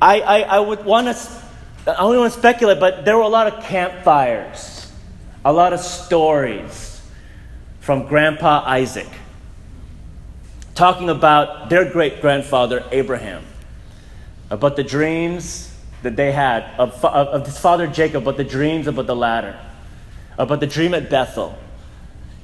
I, 0.02 0.20
I, 0.22 0.40
I 0.42 0.60
would 0.60 0.84
want 0.86 1.08
to, 1.08 1.92
I 1.92 2.02
don't 2.02 2.18
want 2.18 2.34
to 2.34 2.40
speculate, 2.40 2.80
but 2.80 3.06
there 3.06 3.18
were 3.18 3.24
a 3.24 3.30
lot 3.30 3.48
of 3.48 3.64
campfires, 3.64 4.92
a 5.44 5.54
lot 5.54 5.74
of 5.74 5.80
stories 5.80 7.02
from 7.80 8.08
Grandpa 8.08 8.64
Isaac 8.66 9.08
talking 10.74 11.10
about 11.10 11.70
their 11.70 11.90
great 11.90 12.20
grandfather 12.20 12.84
Abraham, 12.92 13.44
about 14.50 14.76
the 14.76 14.84
dreams 14.84 15.74
that 16.04 16.18
they 16.18 16.32
had 16.32 16.64
of, 16.78 17.04
of, 17.06 17.28
of 17.28 17.46
his 17.46 17.58
father 17.58 17.88
Jacob, 17.88 18.26
but 18.26 18.36
the 18.36 18.44
dreams 18.44 18.86
about 18.86 19.08
the 19.08 19.16
ladder 19.16 19.58
about 20.38 20.60
the 20.60 20.68
dream 20.68 20.94
at 20.94 21.10
Bethel. 21.10 21.58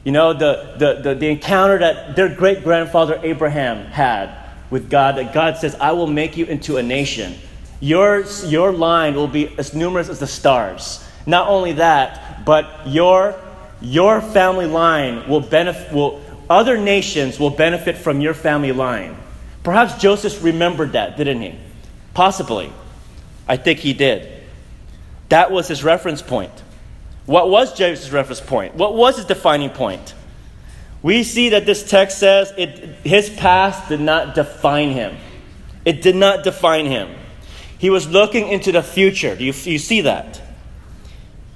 You 0.04 0.12
know, 0.12 0.34
the, 0.34 0.75
the, 0.77 1.01
the, 1.01 1.15
the 1.15 1.27
encounter 1.27 1.77
that 1.80 2.15
their 2.15 2.30
great 2.30 2.63
grandfather 2.63 3.19
Abraham 3.23 3.86
had 3.86 4.36
with 4.69 4.89
God, 4.89 5.17
that 5.17 5.34
God 5.34 5.58
says, 5.58 5.75
I 5.75 5.91
will 5.91 6.08
make 6.08 6.38
you 6.38 6.45
into 6.45 6.77
a 6.77 6.84
nation. 6.84 7.36
Your, 7.80 8.25
your 8.45 8.71
line 8.71 9.15
will 9.15 9.27
be 9.27 9.56
as 9.58 9.73
numerous 9.73 10.10
as 10.10 10.19
the 10.19 10.27
stars. 10.27 11.06
Not 11.25 11.47
only 11.49 11.73
that, 11.73 12.45
but 12.45 12.88
your, 12.88 13.36
your 13.82 14.21
family 14.21 14.65
line 14.65 15.27
will 15.30 15.41
benefit, 15.41 15.93
will, 15.93 16.21
other 16.49 16.77
nations 16.77 17.39
will 17.39 17.49
benefit 17.49 17.97
from 17.97 18.21
your 18.21 18.34
family 18.34 18.71
line. 18.71 19.17
Perhaps 19.63 20.01
Joseph 20.01 20.43
remembered 20.43 20.93
that, 20.93 21.17
didn't 21.17 21.41
he? 21.41 21.56
Possibly. 22.13 22.71
I 23.47 23.58
think 23.58 23.80
he 23.80 23.93
did. 23.93 24.43
That 25.30 25.51
was 25.51 25.67
his 25.67 25.84
reference 25.84 26.21
point. 26.21 26.51
What 27.26 27.50
was 27.50 27.78
Joseph's 27.78 28.12
reference 28.12 28.42
point? 28.42 28.76
What 28.76 28.96
was 28.96 29.18
his 29.18 29.26
defining 29.26 29.70
point? 29.70 30.14
We 31.04 31.24
see 31.24 31.50
that 31.50 31.66
this 31.66 31.88
text 31.88 32.20
says 32.20 32.54
it, 32.58 32.70
his 33.04 33.30
past 33.30 33.90
did 33.90 34.02
not 34.02 34.36
define 34.36 34.92
him. 34.92 35.18
It 35.86 36.02
did 36.02 36.16
not 36.16 36.44
define 36.44 36.86
him. 36.86 37.10
He 37.78 37.90
was 37.90 38.08
looking 38.08 38.48
into 38.50 38.72
the 38.72 38.84
future. 38.84 39.36
Do 39.36 39.44
you, 39.44 39.54
you 39.54 39.80
see 39.80 40.02
that? 40.02 40.42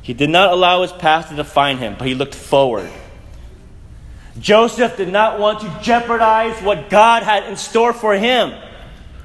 He 0.02 0.14
did 0.14 0.30
not 0.30 0.52
allow 0.52 0.82
his 0.82 0.92
past 0.92 1.30
to 1.30 1.36
define 1.36 1.78
him, 1.78 1.96
but 1.98 2.08
he 2.08 2.16
looked 2.16 2.36
forward. 2.36 2.90
Joseph 4.40 4.98
did 4.98 5.10
not 5.10 5.40
want 5.40 5.62
to 5.62 5.80
jeopardize 5.82 6.62
what 6.62 6.90
God 6.90 7.24
had 7.24 7.44
in 7.46 7.56
store 7.56 7.94
for 7.94 8.14
him, 8.14 8.54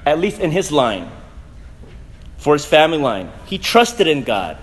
at 0.05 0.19
least 0.19 0.39
in 0.39 0.51
his 0.51 0.71
line, 0.71 1.09
for 2.37 2.53
his 2.53 2.65
family 2.65 2.97
line. 2.97 3.31
He 3.45 3.57
trusted 3.57 4.07
in 4.07 4.23
God. 4.23 4.57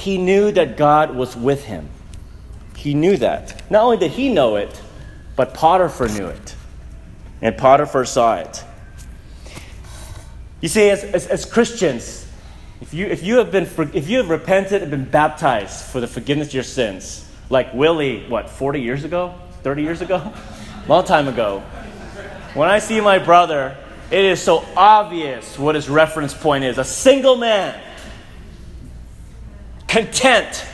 He 0.00 0.16
knew 0.16 0.50
that 0.52 0.78
God 0.78 1.14
was 1.14 1.36
with 1.36 1.64
him. 1.64 1.86
He 2.74 2.94
knew 2.94 3.18
that. 3.18 3.70
Not 3.70 3.82
only 3.84 3.98
did 3.98 4.12
he 4.12 4.32
know 4.32 4.56
it, 4.56 4.80
but 5.36 5.52
Potiphar 5.52 6.08
knew 6.08 6.26
it. 6.26 6.56
And 7.42 7.54
Potiphar 7.58 8.06
saw 8.06 8.36
it. 8.36 8.64
You 10.62 10.68
see, 10.68 10.88
as, 10.88 11.04
as, 11.04 11.26
as 11.26 11.44
Christians, 11.44 12.26
if 12.80 12.94
you, 12.94 13.08
if, 13.08 13.22
you 13.22 13.36
have 13.36 13.52
been, 13.52 13.68
if 13.92 14.08
you 14.08 14.16
have 14.18 14.30
repented 14.30 14.80
and 14.80 14.90
been 14.90 15.04
baptized 15.04 15.84
for 15.84 16.00
the 16.00 16.06
forgiveness 16.06 16.48
of 16.48 16.54
your 16.54 16.62
sins, 16.62 17.30
like 17.50 17.74
Willie, 17.74 18.26
what, 18.26 18.48
40 18.48 18.80
years 18.80 19.04
ago? 19.04 19.34
30 19.64 19.82
years 19.82 20.00
ago? 20.00 20.16
a 20.16 20.88
Long 20.88 21.04
time 21.04 21.28
ago. 21.28 21.60
When 22.54 22.70
I 22.70 22.78
see 22.78 23.02
my 23.02 23.18
brother, 23.18 23.76
it 24.10 24.24
is 24.24 24.42
so 24.42 24.64
obvious 24.78 25.58
what 25.58 25.74
his 25.74 25.90
reference 25.90 26.32
point 26.32 26.64
is. 26.64 26.78
A 26.78 26.84
single 26.84 27.36
man 27.36 27.78
content 29.90 30.64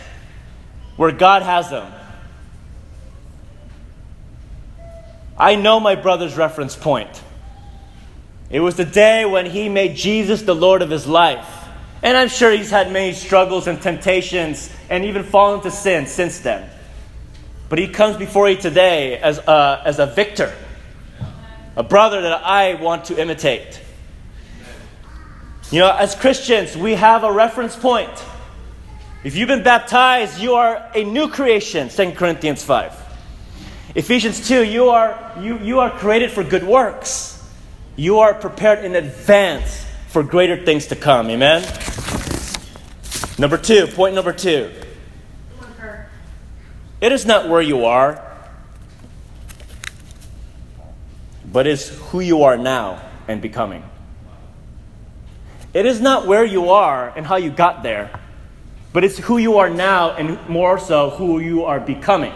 where 0.97 1.11
God 1.11 1.43
has 1.43 1.71
them. 1.71 1.91
I 5.39 5.57
know 5.57 5.81
my 5.81 5.95
brother's 5.95 6.37
reference 6.37 6.77
point. 6.77 7.23
It 8.51 8.61
was 8.61 8.77
the 8.77 8.85
day 8.85 9.25
when 9.25 9.47
he 9.47 9.69
made 9.71 9.97
Jesus 9.97 10.43
the 10.43 10.55
Lord 10.55 10.83
of 10.83 10.91
his 10.91 11.07
life. 11.07 11.49
And 12.03 12.17
I'm 12.17 12.29
sure 12.29 12.53
he's 12.53 12.71
had 12.71 12.93
many 12.93 13.15
struggles 13.15 13.67
and 13.67 13.81
temptations 13.81 14.71
and 14.91 15.05
even 15.07 15.25
fallen 15.25 15.63
to 15.63 15.71
sin 15.71 16.07
since 16.07 16.41
then. 16.41 16.71
But 17.71 17.79
he 17.79 17.89
comes 17.89 18.19
before 18.19 18.51
you 18.51 18.57
today 18.57 19.17
as 19.17 19.39
a, 19.39 19.83
as 19.85 19.99
a 19.99 20.07
victor, 20.07 20.55
a 21.75 21.83
brother 21.83 22.21
that 22.21 22.45
I 22.45 22.75
want 22.75 23.07
to 23.07 23.21
imitate. 23.21 23.81
You 25.71 25.81
know, 25.81 25.91
as 25.91 26.15
Christians, 26.15 26.77
we 26.77 26.95
have 26.95 27.25
a 27.25 27.33
reference 27.33 27.75
point. 27.75 28.13
If 29.27 29.35
you've 29.35 29.49
been 29.49 29.65
baptized, 29.65 30.39
you 30.39 30.55
are 30.55 30.89
a 30.95 31.03
new 31.03 31.29
creation, 31.29 31.89
2 31.89 32.13
Corinthians 32.13 32.63
5. 32.63 32.95
Ephesians 33.97 34.47
2, 34.47 34.63
you 34.63 34.91
are, 34.91 35.33
you, 35.41 35.59
you 35.59 35.81
are 35.81 35.91
created 35.91 36.31
for 36.31 36.45
good 36.45 36.63
works. 36.63 37.45
You 37.97 38.21
are 38.21 38.35
prepared 38.35 38.85
in 38.85 38.95
advance 38.95 39.85
for 40.07 40.23
greater 40.23 40.65
things 40.65 40.87
to 40.87 40.95
come. 40.95 41.29
Amen? 41.29 41.63
Number 43.37 43.59
two, 43.59 43.89
point 43.89 44.15
number 44.15 44.33
two. 44.33 44.71
It 47.01 47.11
is 47.11 47.27
not 47.27 47.49
where 47.49 47.63
you 47.63 47.85
are, 47.87 48.23
but 51.51 51.67
is 51.67 51.89
who 52.11 52.21
you 52.21 52.45
are 52.45 52.57
now 52.57 53.03
and 53.27 53.43
becoming. 53.43 53.83
It 55.75 55.85
is 55.85 56.01
not 56.01 56.29
where 56.29 56.45
you 56.45 56.71
are 56.71 57.13
and 57.17 57.27
how 57.27 57.35
you 57.35 57.51
got 57.51 57.83
there 57.83 58.21
but 58.97 59.05
it's 59.05 59.19
who 59.19 59.37
you 59.37 59.59
are 59.59 59.69
now 59.69 60.13
and 60.13 60.39
more 60.49 60.79
so 60.79 61.11
who 61.11 61.39
you 61.39 61.65
are 61.65 61.79
becoming. 61.79 62.33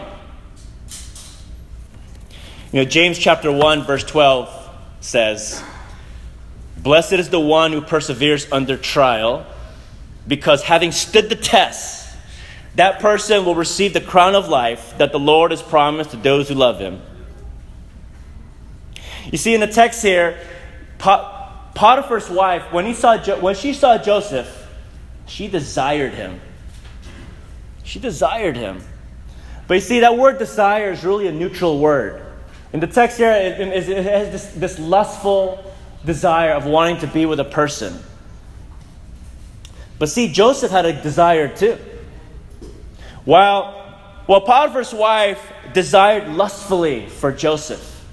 You 2.71 2.83
know, 2.83 2.85
James 2.85 3.17
chapter 3.17 3.51
1, 3.51 3.83
verse 3.83 4.03
12 4.03 4.69
says, 4.99 5.63
Blessed 6.77 7.13
is 7.13 7.29
the 7.29 7.39
one 7.39 7.71
who 7.71 7.81
perseveres 7.81 8.45
under 8.51 8.77
trial, 8.77 9.43
because 10.27 10.61
having 10.61 10.91
stood 10.91 11.29
the 11.29 11.35
test, 11.35 12.15
that 12.75 12.99
person 12.99 13.43
will 13.43 13.55
receive 13.55 13.93
the 13.93 13.99
crown 13.99 14.35
of 14.35 14.47
life 14.47 14.95
that 14.99 15.11
the 15.11 15.19
Lord 15.19 15.49
has 15.49 15.63
promised 15.63 16.11
to 16.11 16.17
those 16.17 16.47
who 16.47 16.53
love 16.53 16.77
him. 16.77 17.01
You 19.31 19.39
see, 19.39 19.55
in 19.55 19.61
the 19.61 19.65
text 19.65 20.03
here, 20.03 20.37
Potiphar's 20.99 22.29
wife, 22.29 22.71
when, 22.71 22.85
he 22.85 22.93
saw 22.93 23.17
jo- 23.17 23.39
when 23.39 23.55
she 23.55 23.73
saw 23.73 23.97
Joseph, 23.97 24.67
she 25.25 25.47
desired 25.47 26.13
him. 26.13 26.39
She 27.91 27.99
desired 27.99 28.55
him. 28.55 28.81
But 29.67 29.73
you 29.73 29.81
see, 29.81 29.99
that 29.99 30.17
word 30.17 30.37
desire 30.37 30.93
is 30.93 31.03
really 31.03 31.27
a 31.27 31.31
neutral 31.33 31.77
word. 31.77 32.25
In 32.71 32.79
the 32.79 32.87
text 32.87 33.17
here, 33.17 33.33
it, 33.33 33.59
it 33.59 34.05
has 34.05 34.31
this, 34.31 34.53
this 34.53 34.79
lustful 34.79 35.61
desire 36.05 36.53
of 36.53 36.65
wanting 36.65 36.99
to 36.99 37.07
be 37.07 37.25
with 37.25 37.41
a 37.41 37.43
person. 37.43 37.99
But 39.99 40.07
see, 40.07 40.31
Joseph 40.31 40.71
had 40.71 40.85
a 40.85 41.01
desire 41.01 41.53
too. 41.53 41.77
While, 43.25 43.73
while 44.25 44.39
Potiphar's 44.39 44.93
wife 44.93 45.51
desired 45.73 46.29
lustfully 46.29 47.07
for 47.07 47.33
Joseph, 47.33 48.05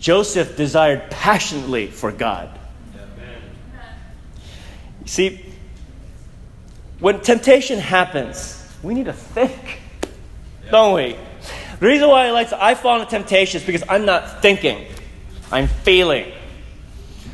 Joseph 0.00 0.56
desired 0.56 1.10
passionately 1.10 1.88
for 1.88 2.10
God. 2.10 2.48
You 5.02 5.08
see, 5.08 5.43
when 7.00 7.20
temptation 7.20 7.78
happens, 7.78 8.60
we 8.82 8.94
need 8.94 9.06
to 9.06 9.12
think, 9.12 9.80
don't 10.70 10.94
we? 10.94 11.16
The 11.80 11.86
reason 11.86 12.08
why 12.08 12.26
I 12.26 12.30
like 12.30 12.50
to, 12.50 12.62
I 12.62 12.74
fall 12.74 13.00
into 13.00 13.10
temptation 13.10 13.60
is 13.60 13.66
because 13.66 13.82
I'm 13.88 14.04
not 14.04 14.40
thinking, 14.40 14.86
I'm 15.50 15.66
feeling. 15.66 16.32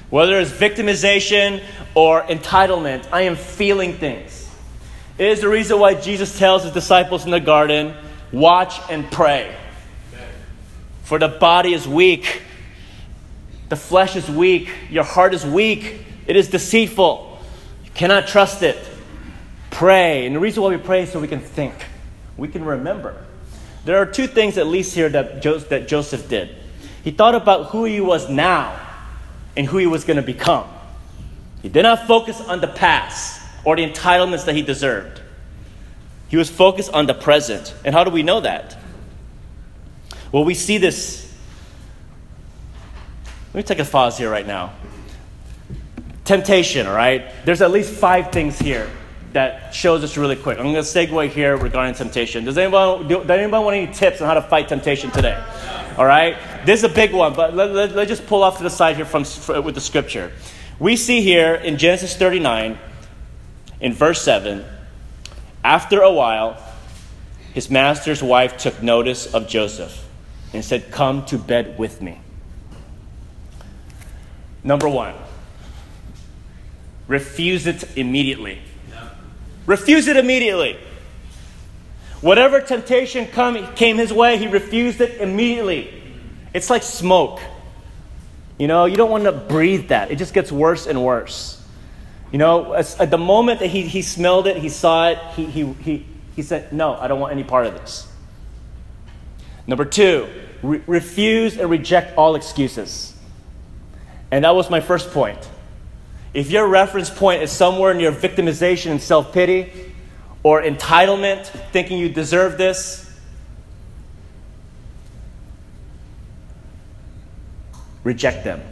Whether 0.08 0.40
it's 0.40 0.50
victimization 0.50 1.62
or 1.94 2.22
entitlement, 2.22 3.06
I 3.12 3.22
am 3.22 3.36
feeling 3.36 3.94
things. 3.94 4.48
It 5.18 5.28
is 5.28 5.40
the 5.40 5.48
reason 5.48 5.78
why 5.78 5.94
Jesus 5.94 6.38
tells 6.38 6.64
his 6.64 6.72
disciples 6.72 7.24
in 7.26 7.30
the 7.30 7.40
garden, 7.40 7.94
watch 8.32 8.80
and 8.90 9.08
pray. 9.10 9.54
For 11.02 11.18
the 11.18 11.28
body 11.28 11.74
is 11.74 11.86
weak, 11.86 12.42
the 13.68 13.76
flesh 13.76 14.16
is 14.16 14.28
weak, 14.28 14.70
your 14.88 15.04
heart 15.04 15.34
is 15.34 15.44
weak, 15.44 16.04
it 16.26 16.36
is 16.36 16.48
deceitful. 16.48 17.38
You 17.84 17.90
cannot 17.92 18.26
trust 18.26 18.62
it. 18.62 18.78
Pray. 19.80 20.26
And 20.26 20.36
the 20.36 20.40
reason 20.40 20.62
why 20.62 20.68
we 20.68 20.76
pray 20.76 21.04
is 21.04 21.10
so 21.10 21.18
we 21.18 21.26
can 21.26 21.40
think, 21.40 21.72
we 22.36 22.48
can 22.48 22.62
remember. 22.66 23.16
There 23.86 23.96
are 23.96 24.04
two 24.04 24.26
things, 24.26 24.58
at 24.58 24.66
least 24.66 24.94
here, 24.94 25.08
that, 25.08 25.40
that 25.70 25.88
Joseph 25.88 26.28
did. 26.28 26.54
He 27.02 27.12
thought 27.12 27.34
about 27.34 27.68
who 27.68 27.86
he 27.86 27.98
was 27.98 28.28
now 28.28 28.78
and 29.56 29.66
who 29.66 29.78
he 29.78 29.86
was 29.86 30.04
going 30.04 30.18
to 30.18 30.22
become. 30.22 30.68
He 31.62 31.70
did 31.70 31.84
not 31.84 32.06
focus 32.06 32.42
on 32.42 32.60
the 32.60 32.66
past 32.66 33.40
or 33.64 33.74
the 33.74 33.90
entitlements 33.90 34.44
that 34.44 34.54
he 34.54 34.60
deserved. 34.60 35.22
He 36.28 36.36
was 36.36 36.50
focused 36.50 36.92
on 36.92 37.06
the 37.06 37.14
present. 37.14 37.74
And 37.82 37.94
how 37.94 38.04
do 38.04 38.10
we 38.10 38.22
know 38.22 38.42
that? 38.42 38.76
Well, 40.30 40.44
we 40.44 40.52
see 40.52 40.76
this. 40.76 41.34
Let 43.54 43.56
me 43.56 43.62
take 43.62 43.78
a 43.78 43.90
pause 43.90 44.18
here 44.18 44.30
right 44.30 44.46
now. 44.46 44.74
Temptation, 46.26 46.86
all 46.86 46.94
right? 46.94 47.24
There's 47.46 47.62
at 47.62 47.70
least 47.70 47.94
five 47.94 48.30
things 48.30 48.58
here 48.58 48.90
that 49.32 49.74
shows 49.74 50.02
us 50.02 50.16
really 50.16 50.36
quick. 50.36 50.58
I'm 50.58 50.64
going 50.64 50.74
to 50.74 50.80
segue 50.80 51.30
here 51.30 51.56
regarding 51.56 51.94
temptation. 51.94 52.44
Does 52.44 52.58
anybody, 52.58 53.08
do, 53.08 53.20
does 53.20 53.30
anybody 53.30 53.64
want 53.64 53.76
any 53.76 53.92
tips 53.92 54.20
on 54.20 54.26
how 54.26 54.34
to 54.34 54.42
fight 54.42 54.68
temptation 54.68 55.10
today? 55.10 55.40
All 55.96 56.04
right? 56.04 56.36
This 56.66 56.80
is 56.82 56.90
a 56.90 56.94
big 56.94 57.12
one, 57.12 57.34
but 57.34 57.54
let, 57.54 57.70
let, 57.70 57.94
let's 57.94 58.08
just 58.08 58.26
pull 58.26 58.42
off 58.42 58.56
to 58.58 58.62
the 58.62 58.70
side 58.70 58.96
here 58.96 59.04
from, 59.04 59.22
with 59.64 59.74
the 59.74 59.80
scripture. 59.80 60.32
We 60.78 60.96
see 60.96 61.20
here 61.20 61.54
in 61.54 61.78
Genesis 61.78 62.16
39, 62.16 62.78
in 63.80 63.92
verse 63.92 64.22
7, 64.22 64.64
after 65.62 66.00
a 66.02 66.12
while, 66.12 66.60
his 67.54 67.70
master's 67.70 68.22
wife 68.22 68.56
took 68.56 68.82
notice 68.82 69.32
of 69.32 69.48
Joseph 69.48 70.08
and 70.52 70.64
said, 70.64 70.90
Come 70.90 71.24
to 71.26 71.38
bed 71.38 71.78
with 71.78 72.00
me. 72.00 72.20
Number 74.62 74.88
one, 74.88 75.14
refuse 77.08 77.66
it 77.66 77.96
immediately. 77.96 78.60
Refuse 79.70 80.08
it 80.08 80.16
immediately. 80.16 80.76
Whatever 82.20 82.60
temptation 82.60 83.28
come, 83.28 83.72
came 83.74 83.98
his 83.98 84.12
way, 84.12 84.36
he 84.36 84.48
refused 84.48 85.00
it 85.00 85.20
immediately. 85.20 86.02
It's 86.52 86.70
like 86.70 86.82
smoke. 86.82 87.38
You 88.58 88.66
know, 88.66 88.86
you 88.86 88.96
don't 88.96 89.12
want 89.12 89.22
to 89.24 89.32
breathe 89.32 89.90
that. 89.90 90.10
It 90.10 90.18
just 90.18 90.34
gets 90.34 90.50
worse 90.50 90.88
and 90.88 91.04
worse. 91.04 91.64
You 92.32 92.38
know, 92.38 92.74
at 92.74 93.12
the 93.12 93.16
moment 93.16 93.60
that 93.60 93.68
he, 93.68 93.82
he 93.82 94.02
smelled 94.02 94.48
it, 94.48 94.56
he 94.56 94.68
saw 94.68 95.10
it, 95.10 95.18
he, 95.36 95.44
he, 95.44 95.64
he, 95.74 96.06
he 96.34 96.42
said, 96.42 96.72
No, 96.72 96.94
I 96.94 97.06
don't 97.06 97.20
want 97.20 97.32
any 97.32 97.44
part 97.44 97.66
of 97.66 97.74
this. 97.74 98.08
Number 99.68 99.84
two, 99.84 100.28
re- 100.64 100.82
refuse 100.88 101.56
and 101.58 101.70
reject 101.70 102.18
all 102.18 102.34
excuses. 102.34 103.14
And 104.32 104.44
that 104.44 104.56
was 104.56 104.68
my 104.68 104.80
first 104.80 105.12
point. 105.12 105.48
If 106.32 106.50
your 106.50 106.66
reference 106.68 107.10
point 107.10 107.42
is 107.42 107.50
somewhere 107.50 107.90
in 107.90 108.00
your 108.00 108.12
victimization 108.12 108.92
and 108.92 109.02
self 109.02 109.32
pity 109.32 109.72
or 110.42 110.62
entitlement, 110.62 111.46
thinking 111.72 111.98
you 111.98 112.08
deserve 112.08 112.56
this, 112.56 113.10
reject 118.04 118.44
them. 118.44 118.62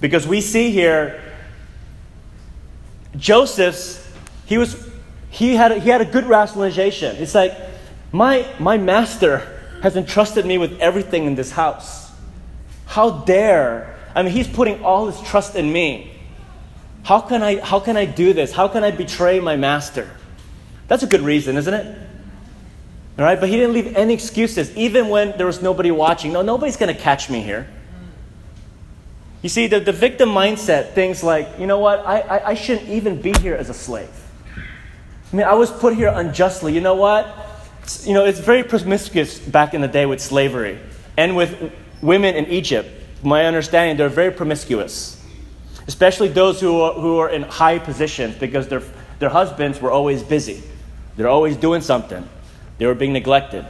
Because 0.00 0.26
we 0.26 0.40
see 0.40 0.70
here 0.70 1.20
Joseph's, 3.16 4.06
he 4.46 4.58
was 4.58 4.88
he 5.30 5.54
had 5.54 5.72
a, 5.72 5.78
he 5.78 5.88
had 5.88 6.00
a 6.00 6.04
good 6.04 6.26
rationalization. 6.26 7.16
It's 7.16 7.34
like 7.34 7.56
my 8.12 8.46
my 8.58 8.76
master 8.78 9.54
has 9.82 9.96
entrusted 9.96 10.44
me 10.44 10.58
with 10.58 10.78
everything 10.80 11.24
in 11.24 11.34
this 11.34 11.52
house. 11.52 12.10
How 12.86 13.10
dare 13.10 13.97
I 14.14 14.22
mean, 14.22 14.32
he's 14.32 14.48
putting 14.48 14.82
all 14.84 15.10
his 15.10 15.20
trust 15.28 15.54
in 15.54 15.72
me. 15.72 16.12
How 17.02 17.20
can 17.20 17.42
I, 17.42 17.60
how 17.60 17.80
can 17.80 17.96
I 17.96 18.04
do 18.04 18.32
this? 18.32 18.52
How 18.52 18.68
can 18.68 18.84
I 18.84 18.90
betray 18.90 19.40
my 19.40 19.56
master? 19.56 20.10
That's 20.88 21.02
a 21.02 21.06
good 21.06 21.20
reason, 21.20 21.56
isn't 21.56 21.72
it? 21.72 21.98
All 23.18 23.24
right, 23.24 23.38
but 23.38 23.48
he 23.48 23.56
didn't 23.56 23.72
leave 23.72 23.96
any 23.96 24.14
excuses, 24.14 24.74
even 24.76 25.08
when 25.08 25.36
there 25.36 25.46
was 25.46 25.60
nobody 25.60 25.90
watching. 25.90 26.32
No, 26.32 26.42
nobody's 26.42 26.76
going 26.76 26.94
to 26.94 27.00
catch 27.00 27.28
me 27.28 27.40
here. 27.40 27.68
You 29.42 29.48
see, 29.48 29.66
the, 29.66 29.80
the 29.80 29.92
victim 29.92 30.28
mindset 30.30 30.92
thinks 30.94 31.22
like, 31.22 31.48
you 31.58 31.66
know 31.66 31.78
what, 31.78 32.00
I, 32.00 32.20
I, 32.20 32.48
I 32.48 32.54
shouldn't 32.54 32.88
even 32.88 33.20
be 33.20 33.32
here 33.38 33.54
as 33.54 33.70
a 33.70 33.74
slave. 33.74 34.10
I 35.32 35.36
mean, 35.36 35.46
I 35.46 35.54
was 35.54 35.70
put 35.70 35.94
here 35.94 36.12
unjustly. 36.14 36.74
You 36.74 36.80
know 36.80 36.94
what? 36.94 37.26
You 38.02 38.14
know, 38.14 38.24
it's 38.24 38.40
very 38.40 38.62
promiscuous 38.62 39.38
back 39.38 39.74
in 39.74 39.80
the 39.80 39.88
day 39.88 40.06
with 40.06 40.20
slavery 40.20 40.78
and 41.16 41.36
with 41.36 41.72
women 42.02 42.34
in 42.34 42.46
Egypt 42.46 42.97
my 43.22 43.46
understanding, 43.46 43.96
they're 43.96 44.08
very 44.08 44.30
promiscuous, 44.30 45.22
especially 45.86 46.28
those 46.28 46.60
who 46.60 46.80
are, 46.80 46.94
who 46.94 47.18
are 47.18 47.28
in 47.28 47.42
high 47.42 47.78
positions 47.78 48.36
because 48.36 48.68
their, 48.68 48.82
their 49.18 49.28
husbands 49.28 49.80
were 49.80 49.90
always 49.90 50.22
busy. 50.22 50.62
They're 51.16 51.28
always 51.28 51.56
doing 51.56 51.80
something, 51.80 52.28
they 52.78 52.86
were 52.86 52.94
being 52.94 53.12
neglected. 53.12 53.66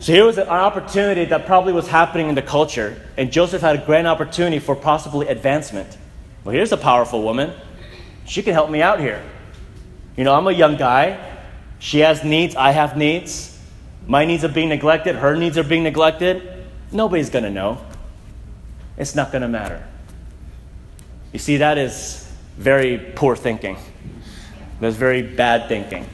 So 0.00 0.12
here 0.12 0.24
was 0.24 0.38
an 0.38 0.48
opportunity 0.48 1.26
that 1.26 1.44
probably 1.44 1.74
was 1.74 1.86
happening 1.86 2.30
in 2.30 2.34
the 2.34 2.42
culture, 2.42 3.00
and 3.18 3.30
Joseph 3.30 3.60
had 3.60 3.76
a 3.76 3.84
grand 3.84 4.06
opportunity 4.06 4.58
for 4.58 4.74
possibly 4.74 5.28
advancement. 5.28 5.96
Well, 6.42 6.54
here's 6.54 6.72
a 6.72 6.78
powerful 6.78 7.22
woman. 7.22 7.52
She 8.24 8.42
can 8.42 8.54
help 8.54 8.70
me 8.70 8.80
out 8.80 8.98
here. 8.98 9.22
You 10.16 10.24
know, 10.24 10.34
I'm 10.34 10.46
a 10.46 10.52
young 10.52 10.76
guy. 10.76 11.38
She 11.80 12.00
has 12.00 12.24
needs, 12.24 12.56
I 12.56 12.70
have 12.70 12.96
needs. 12.96 13.58
My 14.06 14.24
needs 14.24 14.42
are 14.42 14.48
being 14.48 14.70
neglected, 14.70 15.16
her 15.16 15.36
needs 15.36 15.58
are 15.58 15.64
being 15.64 15.84
neglected. 15.84 16.64
Nobody's 16.90 17.30
going 17.30 17.44
to 17.44 17.50
know 17.50 17.78
it's 19.00 19.14
not 19.14 19.32
going 19.32 19.40
to 19.40 19.48
matter. 19.48 19.82
You 21.32 21.38
see, 21.38 21.56
that 21.56 21.78
is 21.78 22.30
very 22.58 22.98
poor 22.98 23.34
thinking. 23.34 23.78
That's 24.78 24.96
very 24.96 25.22
bad 25.22 25.68
thinking. 25.68 26.06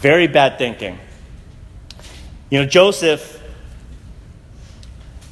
Very 0.00 0.26
bad 0.26 0.58
thinking. 0.58 0.98
You 2.50 2.60
know, 2.60 2.66
Joseph, 2.66 3.42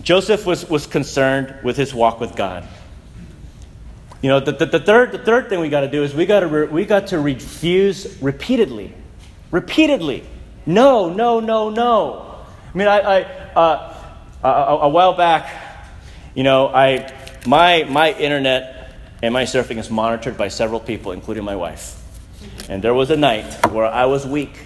Joseph 0.02 0.46
was, 0.46 0.66
was 0.70 0.86
concerned 0.86 1.54
with 1.62 1.76
his 1.76 1.92
walk 1.92 2.18
with 2.18 2.34
God. 2.34 2.66
You 4.22 4.30
know, 4.30 4.40
the, 4.40 4.52
the, 4.52 4.66
the 4.66 4.80
third, 4.80 5.12
the 5.12 5.18
third 5.18 5.50
thing 5.50 5.60
we 5.60 5.68
got 5.68 5.80
to 5.80 5.90
do 5.90 6.02
is 6.02 6.14
we 6.14 6.24
got 6.24 6.40
to 6.40 6.66
we 6.66 6.86
got 6.86 7.08
to 7.08 7.18
refuse 7.18 8.16
repeatedly. 8.22 8.94
Repeatedly. 9.50 10.24
No, 10.64 11.12
no, 11.12 11.40
no, 11.40 11.68
no. 11.68 12.36
I 12.74 12.78
mean, 12.78 12.88
I, 12.88 13.00
I 13.00 13.22
uh, 13.54 13.94
a, 14.42 14.48
a 14.48 14.88
while 14.88 15.14
back, 15.14 15.69
you 16.34 16.42
know, 16.42 16.68
I 16.68 17.12
my 17.46 17.84
my 17.84 18.12
internet 18.12 18.92
and 19.22 19.34
my 19.34 19.44
surfing 19.44 19.78
is 19.78 19.90
monitored 19.90 20.36
by 20.36 20.48
several 20.48 20.80
people, 20.80 21.12
including 21.12 21.44
my 21.44 21.56
wife. 21.56 21.96
And 22.68 22.82
there 22.82 22.94
was 22.94 23.10
a 23.10 23.16
night 23.16 23.66
where 23.66 23.86
I 23.86 24.06
was 24.06 24.26
weak. 24.26 24.56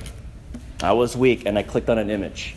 I 0.83 0.93
was 0.93 1.17
weak, 1.17 1.47
and 1.47 1.59
I 1.59 1.63
clicked 1.63 1.89
on 1.89 1.99
an 1.99 2.11
image. 2.11 2.55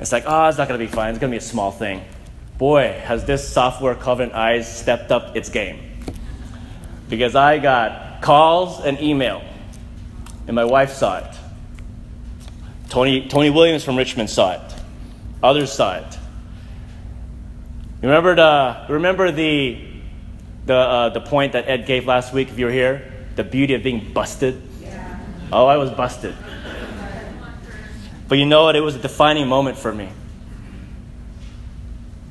It's 0.00 0.12
like, 0.12 0.24
oh, 0.26 0.48
it's 0.48 0.58
not 0.58 0.68
going 0.68 0.78
to 0.78 0.84
be 0.84 0.90
fine. 0.90 1.10
It's 1.10 1.18
going 1.18 1.30
to 1.30 1.34
be 1.34 1.38
a 1.38 1.40
small 1.40 1.70
thing. 1.70 2.04
Boy, 2.58 3.00
has 3.04 3.24
this 3.24 3.48
software 3.48 3.94
Covenant 3.94 4.34
Eyes 4.34 4.66
stepped 4.80 5.10
up 5.10 5.36
its 5.36 5.48
game. 5.48 5.78
Because 7.08 7.36
I 7.36 7.58
got 7.58 8.20
calls 8.20 8.84
and 8.84 9.00
email, 9.00 9.42
and 10.46 10.56
my 10.56 10.64
wife 10.64 10.92
saw 10.92 11.18
it. 11.18 11.36
Tony, 12.88 13.28
Tony 13.28 13.50
Williams 13.50 13.84
from 13.84 13.96
Richmond 13.96 14.28
saw 14.28 14.52
it. 14.52 14.74
Others 15.42 15.72
saw 15.72 15.96
it. 15.96 16.15
You 18.02 18.08
remember 18.08 18.34
the, 18.34 18.92
remember 18.92 19.30
the, 19.32 19.78
the, 20.66 20.74
uh, 20.74 21.08
the 21.10 21.20
point 21.20 21.52
that 21.52 21.66
Ed 21.66 21.86
gave 21.86 22.06
last 22.06 22.32
week, 22.34 22.48
if 22.48 22.58
you 22.58 22.66
were 22.66 22.72
here? 22.72 23.12
The 23.36 23.44
beauty 23.44 23.74
of 23.74 23.82
being 23.82 24.12
busted? 24.12 24.62
Yeah. 24.82 25.18
Oh, 25.50 25.66
I 25.66 25.78
was 25.78 25.90
busted. 25.90 26.34
But 28.28 28.38
you 28.38 28.44
know 28.44 28.64
what? 28.64 28.76
It 28.76 28.80
was 28.80 28.96
a 28.96 28.98
defining 28.98 29.48
moment 29.48 29.78
for 29.78 29.94
me. 29.94 30.10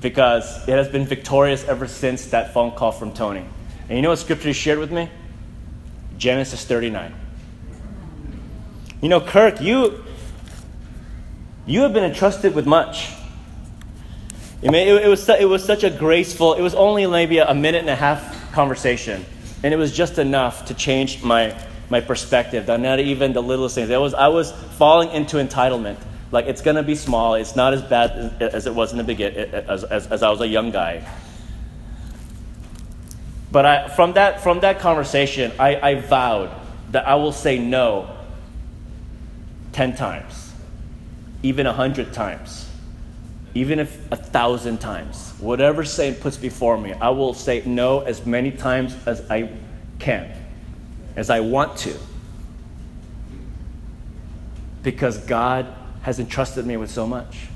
Because 0.01 0.67
it 0.67 0.73
has 0.73 0.87
been 0.87 1.05
victorious 1.05 1.63
ever 1.63 1.87
since 1.87 2.27
that 2.27 2.53
phone 2.53 2.71
call 2.71 2.91
from 2.91 3.13
Tony. 3.13 3.45
And 3.89 3.97
you 3.97 4.01
know 4.03 4.09
what 4.09 4.19
scripture 4.19 4.49
he 4.49 4.53
shared 4.53 4.77
with 4.77 4.91
me? 4.91 5.09
Genesis 6.17 6.63
39. 6.65 7.13
You 9.01 9.09
know, 9.09 9.19
Kirk, 9.19 9.61
you, 9.61 10.03
you 11.65 11.81
have 11.81 11.93
been 11.93 12.03
entrusted 12.03 12.53
with 12.53 12.67
much. 12.67 13.09
It, 14.61 14.73
it, 14.73 15.03
it, 15.05 15.07
was, 15.07 15.27
it 15.29 15.47
was 15.47 15.63
such 15.63 15.83
a 15.83 15.89
graceful, 15.89 16.53
it 16.53 16.61
was 16.61 16.75
only 16.75 17.05
maybe 17.07 17.37
a 17.39 17.53
minute 17.53 17.79
and 17.79 17.89
a 17.89 17.95
half 17.95 18.51
conversation. 18.53 19.25
And 19.63 19.73
it 19.73 19.77
was 19.77 19.91
just 19.91 20.17
enough 20.17 20.65
to 20.65 20.73
change 20.73 21.23
my, 21.23 21.55
my 21.89 22.01
perspective, 22.01 22.67
not 22.67 22.99
even 22.99 23.33
the 23.33 23.41
littlest 23.41 23.75
things. 23.75 23.91
I 23.91 23.97
was, 23.97 24.13
I 24.13 24.27
was 24.27 24.51
falling 24.77 25.11
into 25.11 25.37
entitlement. 25.37 25.97
Like, 26.31 26.45
it's 26.45 26.61
going 26.61 26.75
to 26.75 26.83
be 26.83 26.95
small. 26.95 27.35
It's 27.35 27.55
not 27.55 27.73
as 27.73 27.81
bad 27.81 28.11
as, 28.41 28.53
as 28.53 28.67
it 28.67 28.75
was 28.75 28.91
in 28.91 28.97
the 28.97 29.03
beginning, 29.03 29.37
as, 29.53 29.83
as, 29.83 30.07
as 30.07 30.23
I 30.23 30.29
was 30.29 30.41
a 30.41 30.47
young 30.47 30.71
guy. 30.71 31.07
But 33.51 33.65
I, 33.65 33.87
from, 33.87 34.13
that, 34.13 34.41
from 34.41 34.59
that 34.61 34.79
conversation, 34.79 35.51
I, 35.59 35.75
I 35.77 35.95
vowed 35.95 36.51
that 36.91 37.07
I 37.07 37.15
will 37.15 37.31
say 37.31 37.57
no 37.57 38.15
10 39.71 39.95
times, 39.95 40.53
even 41.43 41.65
100 41.65 42.13
times, 42.13 42.64
even 43.55 43.79
if 43.79 44.11
a 44.11 44.17
thousand 44.17 44.79
times. 44.79 45.33
Whatever 45.39 45.85
Satan 45.85 46.19
puts 46.21 46.37
before 46.37 46.77
me, 46.77 46.93
I 46.93 47.09
will 47.09 47.33
say 47.33 47.63
no 47.65 48.01
as 48.01 48.25
many 48.25 48.51
times 48.51 48.95
as 49.07 49.29
I 49.31 49.49
can, 49.97 50.29
as 51.15 51.29
I 51.29 51.39
want 51.39 51.77
to. 51.79 51.97
Because 54.83 55.17
God 55.19 55.73
has 56.01 56.19
entrusted 56.19 56.65
me 56.65 56.77
with 56.77 56.91
so 56.91 57.07
much. 57.07 57.47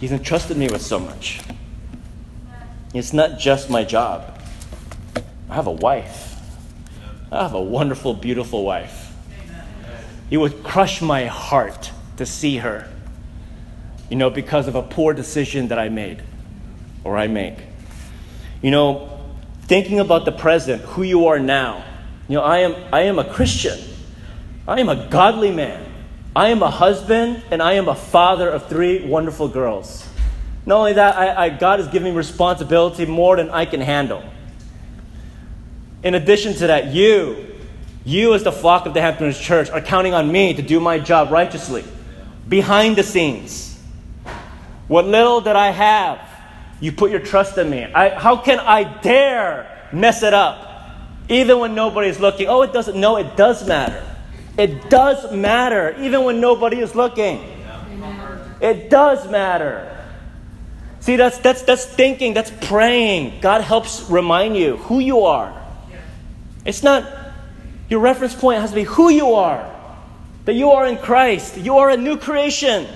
He's 0.00 0.12
entrusted 0.12 0.56
me 0.56 0.68
with 0.68 0.80
so 0.80 0.98
much. 0.98 1.40
It's 2.94 3.12
not 3.12 3.38
just 3.38 3.68
my 3.68 3.84
job. 3.84 4.40
I 5.50 5.54
have 5.54 5.66
a 5.66 5.72
wife. 5.72 6.36
I 7.32 7.42
have 7.42 7.54
a 7.54 7.60
wonderful, 7.60 8.14
beautiful 8.14 8.64
wife. 8.64 9.12
It 10.30 10.36
would 10.36 10.62
crush 10.62 11.02
my 11.02 11.26
heart 11.26 11.90
to 12.16 12.26
see 12.26 12.58
her, 12.58 12.88
you 14.12 14.18
know, 14.18 14.28
because 14.28 14.68
of 14.68 14.74
a 14.74 14.82
poor 14.82 15.14
decision 15.14 15.68
that 15.68 15.78
I 15.78 15.88
made 15.88 16.22
or 17.02 17.16
I 17.16 17.28
make. 17.28 17.56
You 18.60 18.70
know, 18.70 19.08
thinking 19.62 20.00
about 20.00 20.26
the 20.26 20.32
present, 20.32 20.82
who 20.82 21.02
you 21.02 21.28
are 21.28 21.38
now. 21.38 21.82
You 22.28 22.36
know, 22.36 22.42
I 22.42 22.58
am, 22.58 22.74
I 22.92 23.04
am 23.04 23.18
a 23.18 23.24
Christian. 23.24 23.80
I 24.68 24.80
am 24.80 24.90
a 24.90 25.08
godly 25.08 25.50
man. 25.50 25.90
I 26.36 26.48
am 26.48 26.62
a 26.62 26.68
husband 26.68 27.42
and 27.50 27.62
I 27.62 27.72
am 27.72 27.88
a 27.88 27.94
father 27.94 28.50
of 28.50 28.68
three 28.68 29.02
wonderful 29.02 29.48
girls. 29.48 30.06
Not 30.66 30.76
only 30.76 30.92
that, 30.92 31.16
I, 31.16 31.44
I, 31.44 31.48
God 31.48 31.78
has 31.78 31.88
given 31.88 32.12
me 32.12 32.14
responsibility 32.14 33.06
more 33.06 33.36
than 33.36 33.48
I 33.48 33.64
can 33.64 33.80
handle. 33.80 34.22
In 36.02 36.14
addition 36.14 36.52
to 36.56 36.66
that, 36.66 36.88
you, 36.88 37.46
you 38.04 38.34
as 38.34 38.44
the 38.44 38.52
flock 38.52 38.84
of 38.84 38.92
the 38.92 39.00
Hamptons 39.00 39.40
Church, 39.40 39.70
are 39.70 39.80
counting 39.80 40.12
on 40.12 40.30
me 40.30 40.52
to 40.52 40.60
do 40.60 40.80
my 40.80 40.98
job 40.98 41.30
righteously, 41.30 41.82
behind 42.46 42.96
the 42.96 43.02
scenes. 43.02 43.71
What 44.92 45.06
little 45.06 45.40
that 45.40 45.56
I 45.56 45.70
have, 45.70 46.20
you 46.78 46.92
put 46.92 47.10
your 47.10 47.20
trust 47.20 47.56
in 47.56 47.70
me. 47.70 47.84
I, 47.84 48.10
how 48.10 48.36
can 48.36 48.58
I 48.60 48.84
dare 49.00 49.88
mess 49.90 50.22
it 50.22 50.34
up? 50.34 50.68
Even 51.30 51.60
when 51.60 51.74
nobody's 51.74 52.20
looking. 52.20 52.46
Oh, 52.46 52.60
it 52.60 52.74
doesn't. 52.74 53.00
No, 53.00 53.16
it 53.16 53.34
does 53.34 53.66
matter. 53.66 54.04
It 54.58 54.90
does 54.90 55.32
matter, 55.32 55.96
even 55.98 56.24
when 56.24 56.42
nobody 56.42 56.78
is 56.80 56.94
looking. 56.94 57.42
It 58.60 58.90
does 58.90 59.26
matter. 59.30 59.96
See, 61.00 61.16
that's, 61.16 61.38
that's, 61.38 61.62
that's 61.62 61.86
thinking, 61.86 62.34
that's 62.34 62.52
praying. 62.68 63.40
God 63.40 63.62
helps 63.62 64.10
remind 64.10 64.58
you 64.58 64.76
who 64.76 64.98
you 64.98 65.20
are. 65.20 65.58
It's 66.66 66.82
not, 66.82 67.10
your 67.88 68.00
reference 68.00 68.34
point 68.34 68.60
has 68.60 68.68
to 68.68 68.76
be 68.76 68.84
who 68.84 69.08
you 69.08 69.32
are. 69.32 69.74
That 70.44 70.52
you 70.52 70.72
are 70.72 70.86
in 70.86 70.98
Christ. 70.98 71.56
You 71.56 71.78
are 71.78 71.88
a 71.88 71.96
new 71.96 72.18
creation. 72.18 72.86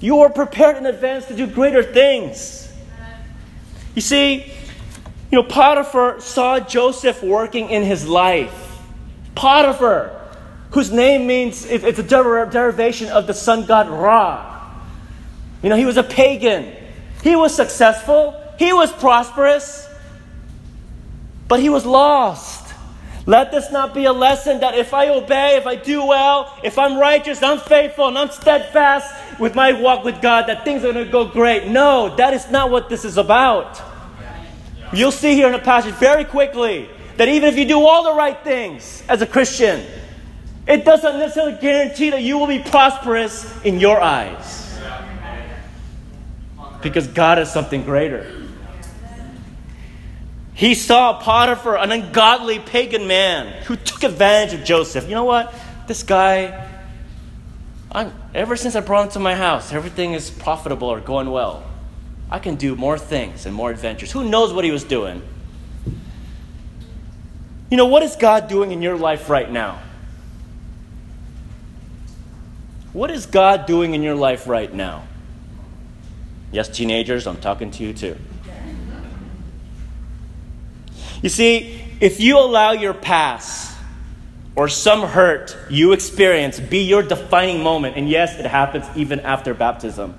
You 0.00 0.20
are 0.20 0.30
prepared 0.30 0.76
in 0.76 0.86
advance 0.86 1.26
to 1.26 1.36
do 1.36 1.46
greater 1.46 1.82
things. 1.82 2.72
You 3.94 4.02
see, 4.02 4.44
you 5.30 5.42
know, 5.42 5.42
Potiphar 5.42 6.20
saw 6.20 6.60
Joseph 6.60 7.22
working 7.22 7.70
in 7.70 7.82
his 7.82 8.06
life. 8.06 8.78
Potiphar, 9.34 10.12
whose 10.70 10.92
name 10.92 11.26
means 11.26 11.64
it's 11.64 11.98
a 11.98 12.02
derivation 12.02 13.08
of 13.08 13.26
the 13.26 13.34
sun 13.34 13.66
god 13.66 13.88
Ra. 13.88 14.74
You 15.62 15.70
know, 15.70 15.76
he 15.76 15.86
was 15.86 15.96
a 15.96 16.02
pagan. 16.02 16.74
He 17.22 17.34
was 17.34 17.54
successful. 17.54 18.40
He 18.58 18.72
was 18.72 18.92
prosperous 18.92 19.86
but 21.48 21.60
he 21.60 21.68
was 21.68 21.86
lost. 21.86 22.74
Let 23.24 23.50
this 23.50 23.72
not 23.72 23.92
be 23.94 24.04
a 24.04 24.12
lesson 24.12 24.60
that 24.60 24.76
if 24.76 24.94
I 24.94 25.08
obey, 25.08 25.56
if 25.56 25.66
I 25.66 25.74
do 25.76 26.06
well, 26.06 26.56
if 26.62 26.78
I'm 26.78 26.98
righteous, 26.98 27.42
I'm 27.42 27.58
faithful, 27.58 28.08
and 28.08 28.18
I'm 28.18 28.30
steadfast 28.30 29.12
with 29.38 29.54
my 29.54 29.72
walk 29.72 30.04
with 30.04 30.20
God, 30.22 30.46
that 30.48 30.64
things 30.64 30.84
are 30.84 30.92
going 30.92 31.04
to 31.04 31.10
go 31.10 31.26
great. 31.26 31.66
No, 31.66 32.14
that 32.16 32.34
is 32.34 32.50
not 32.50 32.70
what 32.70 32.88
this 32.88 33.04
is 33.04 33.16
about. 33.16 33.80
You'll 34.92 35.12
see 35.12 35.34
here 35.34 35.46
in 35.46 35.52
the 35.52 35.58
passage 35.58 35.94
very 35.94 36.24
quickly 36.24 36.88
that 37.16 37.28
even 37.28 37.48
if 37.48 37.56
you 37.56 37.66
do 37.66 37.80
all 37.80 38.04
the 38.04 38.14
right 38.14 38.42
things 38.44 39.02
as 39.08 39.22
a 39.22 39.26
Christian, 39.26 39.84
it 40.66 40.84
doesn't 40.84 41.18
necessarily 41.18 41.58
guarantee 41.60 42.10
that 42.10 42.22
you 42.22 42.38
will 42.38 42.46
be 42.46 42.58
prosperous 42.58 43.62
in 43.62 43.80
your 43.80 44.00
eyes. 44.00 44.78
Because 46.82 47.06
God 47.08 47.38
is 47.38 47.50
something 47.50 47.82
greater. 47.82 48.32
He 50.54 50.74
saw 50.74 51.20
Potiphar, 51.20 51.76
an 51.76 51.92
ungodly 51.92 52.58
pagan 52.58 53.06
man 53.06 53.62
who 53.64 53.76
took 53.76 54.04
advantage 54.04 54.58
of 54.58 54.64
Joseph. 54.64 55.04
You 55.04 55.14
know 55.14 55.24
what? 55.24 55.54
This 55.86 56.02
guy, 56.02 56.66
I'm, 57.92 58.12
ever 58.36 58.54
since 58.54 58.76
I 58.76 58.80
brought 58.80 59.06
him 59.06 59.12
to 59.12 59.18
my 59.18 59.34
house, 59.34 59.72
everything 59.72 60.12
is 60.12 60.30
profitable 60.30 60.88
or 60.88 61.00
going 61.00 61.30
well. 61.30 61.64
I 62.30 62.38
can 62.38 62.56
do 62.56 62.76
more 62.76 62.98
things 62.98 63.46
and 63.46 63.54
more 63.54 63.70
adventures. 63.70 64.12
Who 64.12 64.28
knows 64.28 64.52
what 64.52 64.64
he 64.64 64.70
was 64.70 64.84
doing? 64.84 65.22
You 67.70 67.76
know, 67.76 67.86
what 67.86 68.02
is 68.02 68.14
God 68.14 68.48
doing 68.48 68.72
in 68.72 68.82
your 68.82 68.96
life 68.96 69.30
right 69.30 69.50
now? 69.50 69.80
What 72.92 73.10
is 73.10 73.26
God 73.26 73.66
doing 73.66 73.94
in 73.94 74.02
your 74.02 74.14
life 74.14 74.46
right 74.46 74.72
now? 74.72 75.06
Yes, 76.52 76.68
teenagers, 76.68 77.26
I'm 77.26 77.38
talking 77.38 77.70
to 77.72 77.82
you 77.82 77.92
too. 77.92 78.16
You 81.22 81.28
see, 81.28 81.82
if 82.00 82.20
you 82.20 82.38
allow 82.38 82.72
your 82.72 82.94
past 82.94 83.75
or 84.56 84.68
some 84.68 85.02
hurt 85.02 85.56
you 85.68 85.92
experience 85.92 86.58
be 86.58 86.78
your 86.78 87.02
defining 87.02 87.62
moment, 87.62 87.96
and 87.96 88.08
yes, 88.08 88.38
it 88.38 88.46
happens 88.46 88.86
even 88.96 89.20
after 89.20 89.52
baptism. 89.52 90.18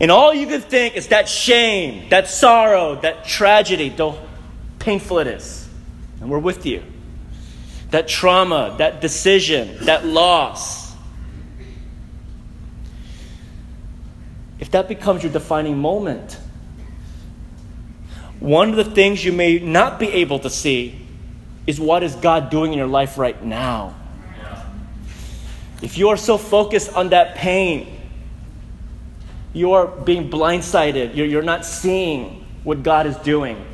And 0.00 0.10
all 0.10 0.34
you 0.34 0.48
can 0.48 0.60
think 0.60 0.96
is 0.96 1.08
that 1.08 1.28
shame, 1.28 2.08
that 2.08 2.26
sorrow, 2.26 2.96
that 3.02 3.24
tragedy, 3.24 3.88
though 3.88 4.18
painful 4.80 5.20
it 5.20 5.28
is. 5.28 5.68
And 6.20 6.28
we're 6.28 6.40
with 6.40 6.66
you. 6.66 6.82
That 7.90 8.08
trauma, 8.08 8.74
that 8.78 9.00
decision, 9.00 9.84
that 9.84 10.04
loss. 10.04 10.92
If 14.58 14.72
that 14.72 14.88
becomes 14.88 15.22
your 15.22 15.32
defining 15.32 15.78
moment, 15.78 16.36
one 18.40 18.70
of 18.70 18.76
the 18.76 18.84
things 18.84 19.24
you 19.24 19.32
may 19.32 19.60
not 19.60 20.00
be 20.00 20.08
able 20.08 20.40
to 20.40 20.50
see 20.50 21.01
is 21.66 21.80
what 21.80 22.02
is 22.02 22.14
God 22.16 22.50
doing 22.50 22.72
in 22.72 22.78
your 22.78 22.88
life 22.88 23.18
right 23.18 23.42
now. 23.42 23.94
If 25.80 25.98
you 25.98 26.10
are 26.10 26.16
so 26.16 26.38
focused 26.38 26.92
on 26.94 27.10
that 27.10 27.34
pain, 27.34 28.00
you 29.52 29.72
are 29.72 29.86
being 29.86 30.30
blindsided, 30.30 31.16
you're, 31.16 31.26
you're 31.26 31.42
not 31.42 31.64
seeing 31.64 32.44
what 32.64 32.82
God 32.82 33.06
is 33.06 33.16
doing. 33.18 33.64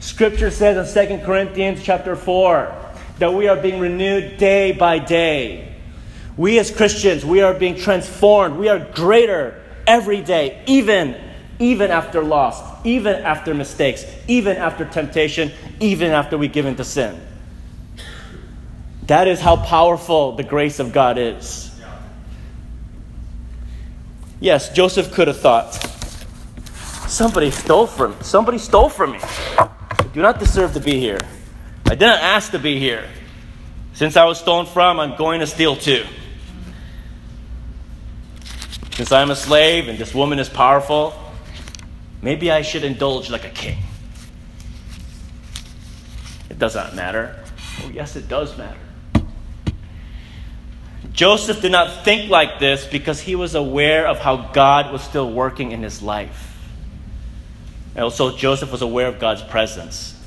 Scripture 0.00 0.50
says 0.50 0.96
in 0.96 1.18
2 1.18 1.24
Corinthians 1.24 1.82
chapter 1.82 2.14
4 2.14 2.74
that 3.18 3.32
we 3.32 3.48
are 3.48 3.56
being 3.56 3.80
renewed 3.80 4.36
day 4.36 4.72
by 4.72 4.98
day. 4.98 5.74
We 6.36 6.58
as 6.58 6.70
Christians, 6.70 7.24
we 7.24 7.40
are 7.40 7.54
being 7.54 7.76
transformed. 7.76 8.56
We 8.56 8.68
are 8.68 8.78
greater 8.78 9.62
every 9.86 10.20
day, 10.20 10.62
even 10.66 11.16
even 11.58 11.90
after 11.90 12.22
loss, 12.22 12.60
even 12.84 13.14
after 13.16 13.54
mistakes, 13.54 14.04
even 14.26 14.56
after 14.56 14.84
temptation, 14.84 15.52
even 15.80 16.10
after 16.10 16.36
we 16.36 16.48
give 16.48 16.66
into 16.66 16.84
sin. 16.84 17.20
That 19.06 19.28
is 19.28 19.40
how 19.40 19.56
powerful 19.56 20.32
the 20.32 20.42
grace 20.42 20.78
of 20.78 20.92
God 20.92 21.18
is. 21.18 21.70
Yes, 24.40 24.72
Joseph 24.72 25.12
could 25.12 25.28
have 25.28 25.40
thought, 25.40 25.72
somebody 27.08 27.50
stole 27.50 27.86
from 27.86 28.16
somebody 28.22 28.58
stole 28.58 28.88
from 28.88 29.12
me. 29.12 29.18
I 29.22 29.68
do 30.12 30.20
not 30.20 30.38
deserve 30.38 30.72
to 30.74 30.80
be 30.80 30.98
here. 30.98 31.20
I 31.86 31.90
didn't 31.90 32.20
ask 32.20 32.50
to 32.52 32.58
be 32.58 32.78
here. 32.78 33.08
Since 33.92 34.16
I 34.16 34.24
was 34.24 34.38
stolen 34.38 34.66
from, 34.66 34.98
I'm 34.98 35.16
going 35.16 35.40
to 35.40 35.46
steal 35.46 35.76
too. 35.76 36.04
Since 38.92 39.12
I'm 39.12 39.30
a 39.30 39.36
slave 39.36 39.88
and 39.88 39.98
this 39.98 40.14
woman 40.14 40.38
is 40.38 40.48
powerful, 40.48 41.14
maybe 42.22 42.50
I 42.50 42.62
should 42.62 42.84
indulge 42.84 43.30
like 43.30 43.44
a 43.44 43.50
king. 43.50 43.78
It 46.50 46.58
does 46.58 46.74
not 46.74 46.94
matter. 46.94 47.42
Oh, 47.82 47.90
yes, 47.90 48.16
it 48.16 48.28
does 48.28 48.56
matter. 48.56 48.78
Joseph 51.14 51.62
did 51.62 51.70
not 51.70 52.04
think 52.04 52.28
like 52.28 52.58
this 52.58 52.84
because 52.86 53.20
he 53.20 53.36
was 53.36 53.54
aware 53.54 54.06
of 54.06 54.18
how 54.18 54.36
God 54.52 54.92
was 54.92 55.00
still 55.00 55.30
working 55.30 55.70
in 55.70 55.82
his 55.82 56.02
life. 56.02 56.50
And 57.94 58.02
also, 58.02 58.36
Joseph 58.36 58.72
was 58.72 58.82
aware 58.82 59.06
of 59.06 59.20
God's 59.20 59.42
presence. 59.42 60.20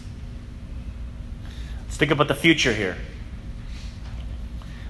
Let's 1.84 1.98
think 1.98 2.12
about 2.12 2.30
the 2.30 2.36
future 2.36 2.74
here. 2.74 2.96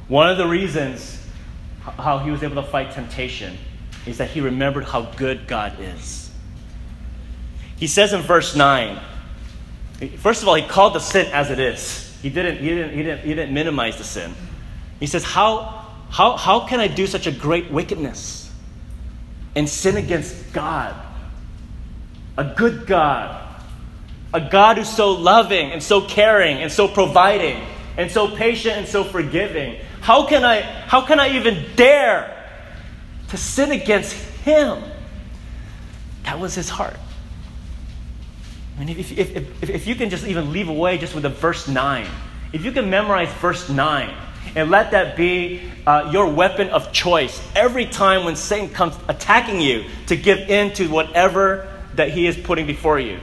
One 0.08 0.30
of 0.30 0.38
the 0.38 0.48
reasons 0.48 1.20
how 1.82 2.20
he 2.20 2.30
was 2.30 2.44
able 2.44 2.62
to 2.62 2.70
fight 2.70 2.92
temptation 2.92 3.58
is 4.06 4.20
that 4.20 4.30
he 4.30 4.40
remembered 4.40 4.86
how 4.86 5.02
good 5.02 5.48
God 5.48 5.80
is. 5.80 6.30
He 7.78 7.88
says 7.88 8.14
in 8.14 8.22
verse 8.22 8.56
9, 8.56 9.00
first 10.18 10.44
of 10.44 10.48
all, 10.48 10.56
he 10.56 10.68
called 10.68 10.94
the 10.94 11.00
sin 11.00 11.26
as 11.34 11.50
it 11.50 11.60
is. 11.60 12.16
He 12.22 12.30
didn't, 12.30 12.58
he 12.60 12.70
didn't, 12.70 12.92
he 12.92 13.04
didn't, 13.04 13.22
he 13.22 13.34
didn't 13.34 13.54
minimize 13.54 13.98
the 13.98 14.04
sin. 14.04 14.34
He 15.00 15.08
says, 15.08 15.24
how, 15.24 15.77
how, 16.10 16.38
how 16.38 16.62
can 16.62 16.80
I 16.80 16.88
do 16.88 17.08
such 17.08 17.28
a 17.28 17.32
great 17.32 17.72
wickedness 17.72 18.52
and 19.56 19.68
sin 19.68 19.98
against 19.98 20.54
God? 20.54 20.96
A 22.38 22.54
good 22.56 22.86
God. 22.88 23.44
A 24.34 24.42
God 24.42 24.78
who's 24.78 24.90
so 24.90 25.12
loving 25.12 25.72
and 25.72 25.82
so 25.82 26.02
caring 26.02 26.58
and 26.58 26.72
so 26.72 26.88
providing 26.88 27.64
and 27.98 28.12
so 28.12 28.36
patient 28.36 28.78
and 28.78 28.88
so 28.88 29.04
forgiving. 29.04 29.80
How 30.02 30.28
can 30.28 30.44
I, 30.44 30.62
how 30.62 31.02
can 31.02 31.20
I 31.20 31.36
even 31.36 31.66
dare 31.76 32.34
to 33.30 33.38
sin 33.38 33.72
against 33.72 34.14
Him? 34.14 34.84
That 36.28 36.42
was 36.42 36.56
his 36.56 36.68
heart. 36.68 36.98
I 38.76 38.84
mean, 38.84 38.90
if, 39.00 39.18
if, 39.18 39.34
if, 39.64 39.70
if 39.70 39.88
you 39.88 39.96
can 39.96 40.10
just 40.10 40.28
even 40.28 40.52
leave 40.52 40.68
away 40.68 40.98
just 40.98 41.14
with 41.14 41.24
the 41.24 41.30
verse 41.30 41.70
9, 41.70 42.06
if 42.52 42.66
you 42.66 42.74
can 42.74 42.90
memorize 42.90 43.32
verse 43.36 43.70
9, 43.70 44.14
and 44.56 44.70
let 44.70 44.92
that 44.92 45.16
be 45.16 45.62
uh, 45.86 46.10
your 46.12 46.28
weapon 46.32 46.70
of 46.70 46.92
choice 46.92 47.42
every 47.56 47.86
time 47.86 48.26
when 48.26 48.36
Satan 48.36 48.70
comes 48.70 48.96
attacking 49.08 49.62
you 49.62 49.86
to 50.08 50.16
give 50.16 50.50
in 50.50 50.74
to 50.74 50.88
whatever 50.88 51.68
that 51.96 52.12
he 52.12 52.28
is 52.28 52.38
putting 52.38 52.68
before 52.68 53.00
you. 53.00 53.20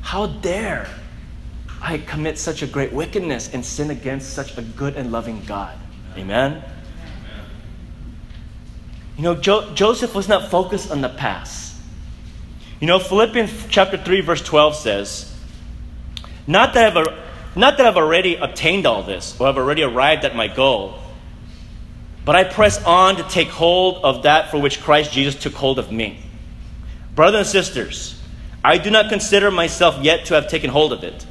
How 0.00 0.26
dare 0.26 0.88
I 1.80 1.98
commit 1.98 2.38
such 2.38 2.62
a 2.62 2.66
great 2.66 2.92
wickedness 2.92 3.52
and 3.52 3.64
sin 3.64 3.90
against 3.90 4.32
such 4.34 4.56
a 4.56 4.62
good 4.62 4.96
and 4.96 5.12
loving 5.12 5.42
God? 5.44 5.78
Amen? 6.16 6.62
You 9.16 9.22
know, 9.22 9.34
jo- 9.34 9.74
Joseph 9.74 10.14
was 10.14 10.28
not 10.28 10.50
focused 10.50 10.90
on 10.90 11.00
the 11.00 11.08
past. 11.08 11.76
You 12.80 12.86
know, 12.86 12.98
Philippians 12.98 13.66
chapter 13.68 13.96
3, 13.96 14.20
verse 14.20 14.42
12 14.42 14.76
says, 14.76 15.36
Not 16.46 16.74
that 16.74 16.96
I've 16.96 17.27
not 17.58 17.76
that 17.76 17.86
I've 17.86 17.96
already 17.96 18.36
obtained 18.36 18.86
all 18.86 19.02
this 19.02 19.38
or 19.40 19.48
I've 19.48 19.56
already 19.56 19.82
arrived 19.82 20.24
at 20.24 20.34
my 20.36 20.48
goal, 20.48 20.98
but 22.24 22.36
I 22.36 22.44
press 22.44 22.82
on 22.84 23.16
to 23.16 23.22
take 23.24 23.48
hold 23.48 24.04
of 24.04 24.22
that 24.22 24.50
for 24.50 24.60
which 24.60 24.80
Christ 24.80 25.12
Jesus 25.12 25.34
took 25.34 25.54
hold 25.54 25.78
of 25.78 25.90
me. 25.90 26.20
Brothers 27.14 27.40
and 27.40 27.46
sisters, 27.48 28.20
I 28.64 28.78
do 28.78 28.90
not 28.90 29.08
consider 29.08 29.50
myself 29.50 30.02
yet 30.02 30.26
to 30.26 30.34
have 30.34 30.48
taken 30.48 30.70
hold 30.70 30.92
of 30.92 31.02
it. 31.02 31.26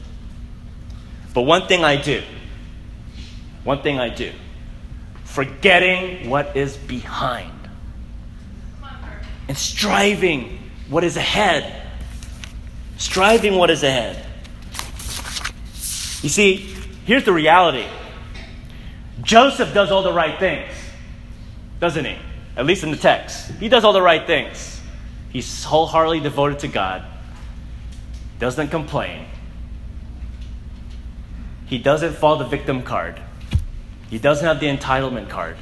But 1.34 1.44
one 1.44 1.68
thing 1.68 1.84
I 1.84 2.02
do, 2.02 2.24
one 3.64 3.82
thing 3.82 4.00
I 4.00 4.10
do, 4.10 4.32
forgetting 5.24 6.30
what 6.30 6.58
is 6.58 6.76
behind 6.78 7.52
and 9.48 9.58
striving 9.58 10.60
what 10.90 11.04
is 11.04 11.18
ahead. 11.18 11.84
Striving 12.98 13.56
what 13.56 13.70
is 13.70 13.84
ahead. 13.84 14.27
You 16.22 16.30
see, 16.30 16.56
here's 17.06 17.24
the 17.24 17.34
reality 17.34 17.86
Joseph 19.22 19.74
does 19.74 19.92
all 19.92 20.04
the 20.04 20.14
right 20.14 20.40
things, 20.40 20.72
doesn't 21.80 22.06
he? 22.06 22.18
At 22.56 22.66
least 22.66 22.84
in 22.84 22.92
the 22.92 22.98
text. 22.98 23.52
He 23.60 23.70
does 23.70 23.84
all 23.84 23.94
the 23.94 24.02
right 24.02 24.26
things. 24.26 24.82
He's 25.32 25.64
wholeheartedly 25.64 26.22
devoted 26.22 26.60
to 26.60 26.68
God, 26.68 27.06
doesn't 28.40 28.70
complain. 28.70 29.26
He 31.68 31.78
doesn't 31.78 32.14
fall 32.14 32.38
the 32.38 32.46
victim 32.46 32.82
card. 32.82 33.20
He 34.10 34.18
doesn't 34.18 34.46
have 34.46 34.60
the 34.60 34.68
entitlement 34.68 35.30
card. 35.30 35.58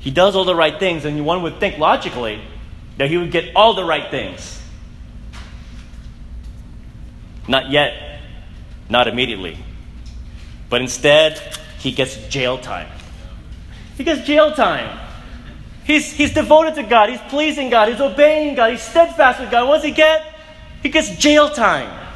He 0.00 0.10
does 0.10 0.36
all 0.36 0.44
the 0.44 0.54
right 0.54 0.78
things, 0.78 1.04
and 1.04 1.24
one 1.24 1.42
would 1.42 1.58
think 1.58 1.78
logically 1.78 2.40
that 2.98 3.08
he 3.08 3.16
would 3.16 3.32
get 3.32 3.56
all 3.56 3.74
the 3.74 3.84
right 3.84 4.10
things. 4.10 4.57
Not 7.48 7.70
yet, 7.70 8.20
not 8.90 9.08
immediately. 9.08 9.58
But 10.68 10.82
instead, 10.82 11.40
he 11.78 11.92
gets 11.92 12.16
jail 12.28 12.58
time. 12.58 12.88
He 13.96 14.04
gets 14.04 14.26
jail 14.26 14.52
time. 14.52 14.98
He's, 15.84 16.12
he's 16.12 16.34
devoted 16.34 16.74
to 16.74 16.82
God. 16.82 17.08
He's 17.08 17.20
pleasing 17.22 17.70
God. 17.70 17.88
He's 17.88 18.00
obeying 18.00 18.54
God. 18.54 18.72
He's 18.72 18.82
steadfast 18.82 19.40
with 19.40 19.50
God. 19.50 19.66
What 19.66 19.76
does 19.76 19.84
he 19.84 19.90
get? 19.90 20.22
He 20.82 20.90
gets 20.90 21.16
jail 21.16 21.48
time. 21.48 22.06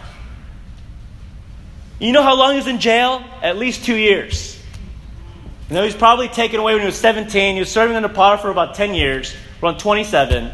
You 1.98 2.12
know 2.12 2.22
how 2.22 2.36
long 2.36 2.50
he 2.52 2.56
was 2.58 2.66
in 2.66 2.80
jail? 2.80 3.24
At 3.40 3.56
least 3.56 3.84
two 3.84 3.94
years. 3.94 4.60
You 5.68 5.76
know, 5.76 5.82
he 5.82 5.86
was 5.86 5.94
probably 5.94 6.28
taken 6.28 6.60
away 6.60 6.74
when 6.74 6.82
he 6.82 6.86
was 6.86 6.98
17. 6.98 7.54
He 7.54 7.60
was 7.60 7.70
serving 7.70 7.96
under 7.96 8.08
the 8.08 8.14
pot 8.14 8.42
for 8.42 8.50
about 8.50 8.74
10 8.74 8.94
years, 8.94 9.34
around 9.62 9.78
27. 9.78 10.44
It 10.44 10.52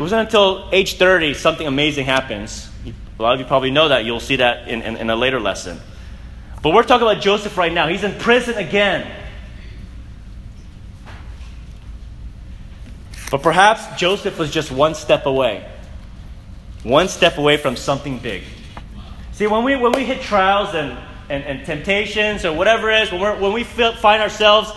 wasn't 0.00 0.22
until 0.22 0.68
age 0.72 0.96
30 0.96 1.34
something 1.34 1.66
amazing 1.66 2.06
happens. 2.06 2.69
A 3.20 3.22
lot 3.22 3.34
of 3.34 3.40
you 3.40 3.44
probably 3.44 3.70
know 3.70 3.90
that. 3.90 4.06
You'll 4.06 4.18
see 4.18 4.36
that 4.36 4.66
in, 4.66 4.80
in, 4.80 4.96
in 4.96 5.10
a 5.10 5.14
later 5.14 5.38
lesson. 5.38 5.78
But 6.62 6.72
we're 6.72 6.84
talking 6.84 7.06
about 7.06 7.22
Joseph 7.22 7.58
right 7.58 7.70
now. 7.70 7.86
He's 7.86 8.02
in 8.02 8.18
prison 8.18 8.54
again. 8.56 9.06
But 13.30 13.42
perhaps 13.42 14.00
Joseph 14.00 14.38
was 14.38 14.50
just 14.50 14.72
one 14.72 14.94
step 14.94 15.26
away. 15.26 15.68
One 16.82 17.08
step 17.08 17.36
away 17.36 17.58
from 17.58 17.76
something 17.76 18.18
big. 18.20 18.42
See, 19.32 19.46
when 19.46 19.64
we, 19.64 19.76
when 19.76 19.92
we 19.92 20.06
hit 20.06 20.22
trials 20.22 20.74
and, 20.74 20.98
and, 21.28 21.44
and 21.44 21.66
temptations 21.66 22.46
or 22.46 22.54
whatever 22.54 22.90
it 22.90 23.02
is, 23.02 23.12
when, 23.12 23.20
we're, 23.20 23.38
when 23.38 23.52
we 23.52 23.64
feel, 23.64 23.94
find 23.96 24.22
ourselves 24.22 24.72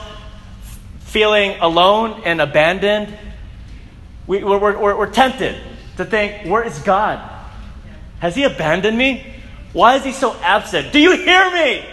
feeling 0.99 1.57
alone 1.61 2.23
and 2.25 2.41
abandoned, 2.41 3.17
we, 4.27 4.43
we're, 4.43 4.59
we're, 4.59 4.97
we're 4.97 5.11
tempted 5.11 5.61
to 5.95 6.03
think, 6.03 6.45
where 6.45 6.63
is 6.63 6.77
God? 6.79 7.29
Has 8.23 8.35
he 8.35 8.43
abandoned 8.45 8.97
me? 8.97 9.21
Why 9.73 9.97
is 9.97 10.05
he 10.05 10.13
so 10.13 10.33
absent? 10.41 10.93
Do 10.93 10.99
you 10.99 11.17
hear 11.17 11.51
me? 11.51 11.83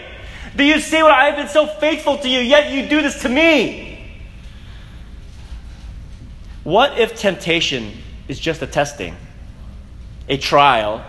Do 0.55 0.63
you 0.63 0.79
see 0.79 1.03
what 1.03 1.11
I've 1.11 1.35
been 1.35 1.49
so 1.49 1.67
faithful 1.67 2.19
to 2.19 2.29
you, 2.29 2.39
yet 2.39 2.71
you 2.71 2.87
do 2.87 3.01
this 3.01 3.23
to 3.23 3.29
me? 3.29 4.15
What 6.63 6.97
if 6.97 7.19
temptation 7.19 7.97
is 8.29 8.39
just 8.39 8.61
a 8.61 8.67
testing, 8.67 9.17
a 10.29 10.37
trial 10.37 11.03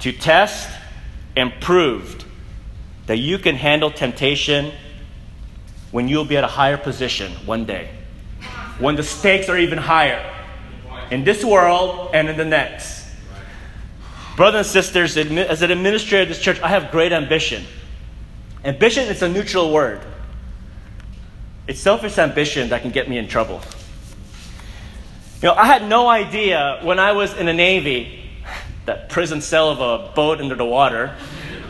to 0.00 0.12
test 0.12 0.68
and 1.34 1.54
prove 1.62 2.22
that 3.06 3.16
you 3.16 3.38
can 3.38 3.54
handle 3.54 3.90
temptation 3.90 4.72
when 5.90 6.06
you'll 6.06 6.26
be 6.26 6.36
at 6.36 6.44
a 6.44 6.48
higher 6.48 6.76
position 6.76 7.32
one 7.46 7.64
day, 7.64 7.88
when 8.78 8.96
the 8.96 9.02
stakes 9.02 9.48
are 9.48 9.56
even 9.56 9.78
higher 9.78 10.22
in 11.10 11.24
this 11.24 11.42
world 11.42 12.10
and 12.12 12.28
in 12.28 12.36
the 12.36 12.44
next? 12.44 12.99
Brothers 14.40 14.74
and 14.74 14.84
sisters, 14.84 15.18
as 15.18 15.60
an 15.60 15.70
administrator 15.70 16.22
of 16.22 16.28
this 16.30 16.40
church, 16.40 16.58
I 16.62 16.68
have 16.68 16.90
great 16.90 17.12
ambition. 17.12 17.62
Ambition 18.64 19.06
is 19.08 19.20
a 19.20 19.28
neutral 19.28 19.70
word. 19.70 20.00
It's 21.66 21.78
selfish 21.78 22.16
ambition 22.16 22.70
that 22.70 22.80
can 22.80 22.90
get 22.90 23.06
me 23.06 23.18
in 23.18 23.28
trouble. 23.28 23.60
You 25.42 25.48
know, 25.48 25.52
I 25.52 25.66
had 25.66 25.86
no 25.86 26.08
idea 26.08 26.80
when 26.82 26.98
I 26.98 27.12
was 27.12 27.36
in 27.36 27.44
the 27.44 27.52
Navy, 27.52 28.30
that 28.86 29.10
prison 29.10 29.42
cell 29.42 29.68
of 29.68 29.80
a 29.80 30.10
boat 30.14 30.40
under 30.40 30.54
the 30.54 30.64
water 30.64 31.14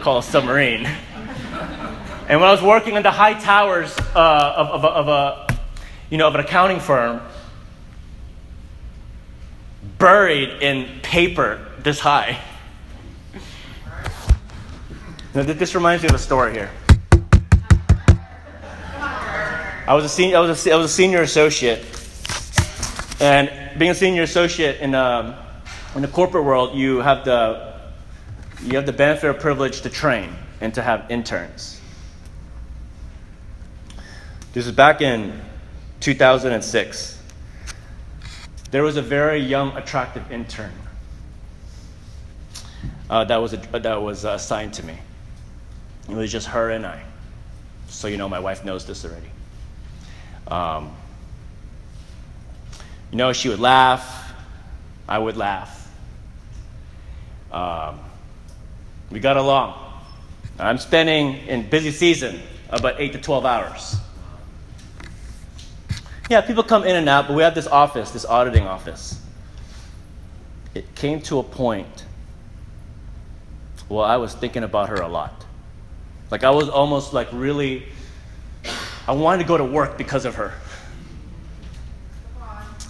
called 0.01 0.23
a 0.23 0.27
submarine. 0.29 0.87
And 0.87 2.41
when 2.41 2.49
I 2.49 2.53
was 2.53 2.63
working 2.63 2.95
in 2.95 3.03
the 3.03 3.11
high 3.11 3.35
towers 3.35 3.99
uh, 4.15 4.55
of, 4.57 4.69
of, 4.69 4.85
a, 4.85 4.87
of, 4.87 5.09
a, 5.09 5.59
you 6.09 6.19
know, 6.19 6.29
of 6.29 6.37
an 6.37 6.41
accounting 6.43 6.79
firm, 6.79 7.21
buried 9.99 10.63
in 10.63 11.01
paper 11.01 11.67
this 11.83 11.99
high. 11.99 12.41
Now, 15.33 15.45
this 15.45 15.77
reminds 15.77 16.03
me 16.03 16.09
of 16.09 16.17
a 16.17 16.19
story 16.19 16.53
here. 16.53 16.71
I 19.87 19.95
was 19.95 20.05
a 20.05 20.09
senior, 20.09 20.37
I 20.37 20.41
was 20.41 20.67
a, 20.67 20.73
I 20.73 20.77
was 20.77 20.91
a 20.91 20.95
senior 20.95 21.23
associate, 21.23 21.85
and 23.21 23.79
being 23.79 23.93
a 23.93 23.95
senior 23.95 24.23
associate 24.23 24.81
in, 24.81 24.97
um, 24.97 25.37
in 25.95 26.03
the 26.03 26.09
corporate 26.09 26.45
world, 26.45 26.77
you 26.77 26.99
have 26.99 27.25
the 27.25 27.71
you 28.65 28.75
have 28.75 28.87
the 28.87 28.93
benefit 28.93 29.25
or 29.25 29.35
privilege 29.35 29.83
to 29.83 29.89
train 29.89 30.35
and 30.61 30.75
to 30.75 30.83
have 30.83 31.09
interns. 31.11 31.81
This 34.53 34.67
is 34.67 34.73
back 34.73 35.01
in 35.01 35.41
2006. 36.01 37.23
There 38.73 38.83
was 38.83 38.97
a 38.97 39.03
very 39.03 39.39
young, 39.39 39.77
attractive 39.77 40.31
intern 40.33 40.73
uh, 43.09 43.25
that 43.25 43.37
was 43.37 43.53
a, 43.53 43.57
that 43.79 44.03
was 44.03 44.25
uh, 44.25 44.31
assigned 44.31 44.75
to 44.75 44.85
me. 44.85 44.99
It 46.11 46.17
was 46.17 46.33
just 46.33 46.49
her 46.49 46.71
and 46.71 46.87
I. 46.87 47.03
So 47.89 48.09
you 48.09 48.17
know, 48.17 48.29
my 48.29 48.39
wife 48.39 48.65
knows 48.65 48.87
this 48.87 49.05
already. 49.05 49.31
Um, 50.49 50.95
you 53.11 53.19
know, 53.19 53.33
she 53.33 53.49
would 53.49 53.61
laugh, 53.61 54.33
I 55.09 55.19
would 55.19 55.37
laugh. 55.37 55.91
Um, 57.53 58.01
we 59.11 59.21
got 59.21 59.37
along. 59.37 59.75
I'm 60.59 60.79
spending 60.79 61.47
in 61.49 61.69
busy 61.69 61.91
season 61.91 62.41
about 62.69 63.01
8 63.01 63.13
to 63.13 63.21
12 63.21 63.45
hours. 63.45 63.97
Yeah, 66.29 66.43
people 66.43 66.63
come 66.63 66.85
in 66.85 66.95
and 66.95 67.09
out, 67.09 67.27
but 67.27 67.37
we 67.37 67.43
have 67.43 67.55
this 67.55 67.67
office, 67.67 68.13
this 68.13 68.25
auditing 68.25 68.67
office. 68.67 69.21
It 70.75 70.95
came 70.95 71.21
to 71.23 71.41
a 71.41 71.43
point 71.43 72.05
well, 73.91 74.05
I 74.05 74.17
was 74.19 74.33
thinking 74.35 74.63
about 74.63 74.89
her 74.89 75.03
a 75.03 75.09
lot. 75.09 75.45
Like 76.31 76.45
I 76.45 76.51
was 76.51 76.69
almost 76.69 77.13
like 77.13 77.29
really 77.33 77.87
I 79.09 79.13
wanted 79.13 79.43
to 79.43 79.49
go 79.49 79.57
to 79.57 79.65
work 79.65 79.99
because 79.99 80.25
of 80.25 80.37
her. 80.37 80.53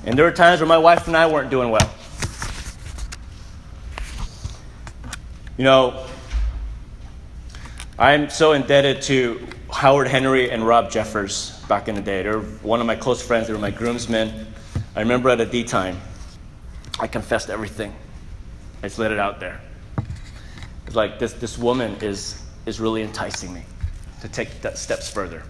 And 0.05 0.19
there 0.19 0.25
were 0.25 0.33
times 0.33 0.61
where 0.61 0.69
my 0.69 0.79
wife 0.79 1.07
and 1.07 1.17
I 1.17 1.27
weren't 1.27 1.51
doing 1.51 1.71
well. 1.71 1.91
You 5.57 5.65
know, 5.65 6.07
I'm 7.99 8.31
so 8.31 8.53
indebted 8.53 9.03
to 9.03 9.47
Howard 9.71 10.09
Henry 10.09 10.51
and 10.51 10.67
Rob 10.67 10.91
Jeffers 10.91 11.51
back 11.69 11.87
in 11.87 11.95
the 11.95 12.01
day. 12.01 12.23
They're 12.23 12.41
one 12.41 12.81
of 12.81 12.87
my 12.87 12.97
close 12.97 13.21
friends. 13.23 13.47
They 13.47 13.53
were 13.53 13.59
my 13.59 13.71
groomsmen. 13.71 14.47
I 14.97 15.01
remember 15.01 15.29
at 15.29 15.41
a 15.41 15.47
D 15.47 15.65
time, 15.65 15.99
I 16.99 17.07
confessed 17.07 17.51
everything. 17.51 17.95
I 18.83 18.87
just 18.89 18.99
let 18.99 19.13
it 19.13 19.19
out 19.19 19.39
there. 19.39 19.61
It's 20.87 20.97
like 20.97 21.19
this, 21.19 21.35
this 21.35 21.59
woman 21.59 21.97
is, 22.03 22.43
is 22.67 22.81
really 22.81 23.03
enticing 23.03 23.53
me 23.53 23.63
to 24.21 24.29
take 24.29 24.49
steps 24.75 25.11
further. 25.11 25.43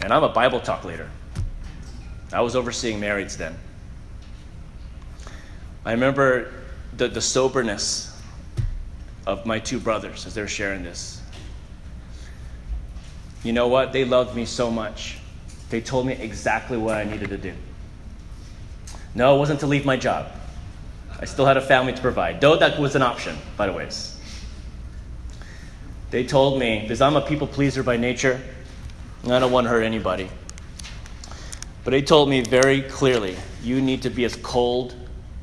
And 0.00 0.12
I'm 0.12 0.22
a 0.22 0.28
Bible 0.28 0.60
talk 0.60 0.84
leader. 0.84 1.10
I 2.32 2.40
was 2.40 2.54
overseeing 2.54 3.00
marrieds 3.00 3.36
then. 3.36 3.56
I 5.84 5.92
remember 5.92 6.52
the, 6.96 7.08
the 7.08 7.20
soberness 7.20 8.20
of 9.26 9.46
my 9.46 9.58
two 9.58 9.80
brothers 9.80 10.26
as 10.26 10.34
they 10.34 10.40
were 10.40 10.48
sharing 10.48 10.82
this. 10.82 11.22
You 13.42 13.52
know 13.52 13.68
what? 13.68 13.92
They 13.92 14.04
loved 14.04 14.36
me 14.36 14.44
so 14.44 14.70
much. 14.70 15.18
They 15.70 15.80
told 15.80 16.06
me 16.06 16.14
exactly 16.14 16.76
what 16.76 16.96
I 16.96 17.04
needed 17.04 17.30
to 17.30 17.38
do. 17.38 17.54
No, 19.14 19.36
it 19.36 19.38
wasn't 19.38 19.60
to 19.60 19.66
leave 19.66 19.84
my 19.84 19.96
job. 19.96 20.30
I 21.20 21.24
still 21.24 21.46
had 21.46 21.56
a 21.56 21.60
family 21.60 21.92
to 21.92 22.00
provide, 22.00 22.40
though 22.40 22.56
that 22.56 22.78
was 22.78 22.94
an 22.94 23.02
option, 23.02 23.36
by 23.56 23.66
the 23.66 23.72
way. 23.72 23.88
They 26.10 26.24
told 26.24 26.58
me, 26.58 26.80
because 26.80 27.00
I'm 27.00 27.16
a 27.16 27.20
people 27.20 27.46
pleaser 27.46 27.82
by 27.82 27.96
nature, 27.96 28.40
I 29.24 29.38
don't 29.38 29.52
want 29.52 29.66
to 29.66 29.68
hurt 29.68 29.82
anybody. 29.82 30.30
But 31.84 31.90
they 31.90 32.02
told 32.02 32.28
me 32.28 32.40
very 32.40 32.82
clearly 32.82 33.36
you 33.62 33.80
need 33.80 34.02
to 34.02 34.10
be 34.10 34.24
as 34.24 34.36
cold 34.36 34.94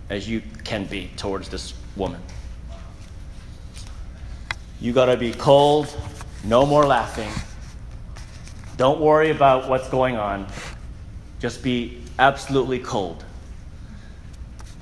as 0.09 0.27
you 0.27 0.41
can 0.63 0.85
be 0.85 1.11
towards 1.17 1.49
this 1.49 1.73
woman. 1.95 2.21
You 4.79 4.93
got 4.93 5.05
to 5.05 5.17
be 5.17 5.33
cold, 5.33 5.95
no 6.43 6.65
more 6.65 6.85
laughing. 6.85 7.31
Don't 8.77 8.99
worry 8.99 9.31
about 9.31 9.69
what's 9.69 9.89
going 9.89 10.17
on. 10.17 10.47
Just 11.39 11.63
be 11.63 12.01
absolutely 12.19 12.79
cold. 12.79 13.23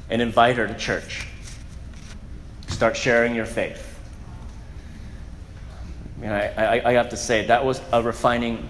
And 0.10 0.22
invite 0.22 0.58
her 0.58 0.68
to 0.68 0.74
church. 0.76 1.28
Start 2.68 2.98
sharing 2.98 3.36
your 3.36 3.46
faith. 3.46 3.93
I, 6.32 6.48
I, 6.48 6.90
I 6.90 6.94
have 6.94 7.10
to 7.10 7.18
say, 7.18 7.46
that 7.48 7.66
was 7.66 7.82
a 7.92 8.02
refining 8.02 8.70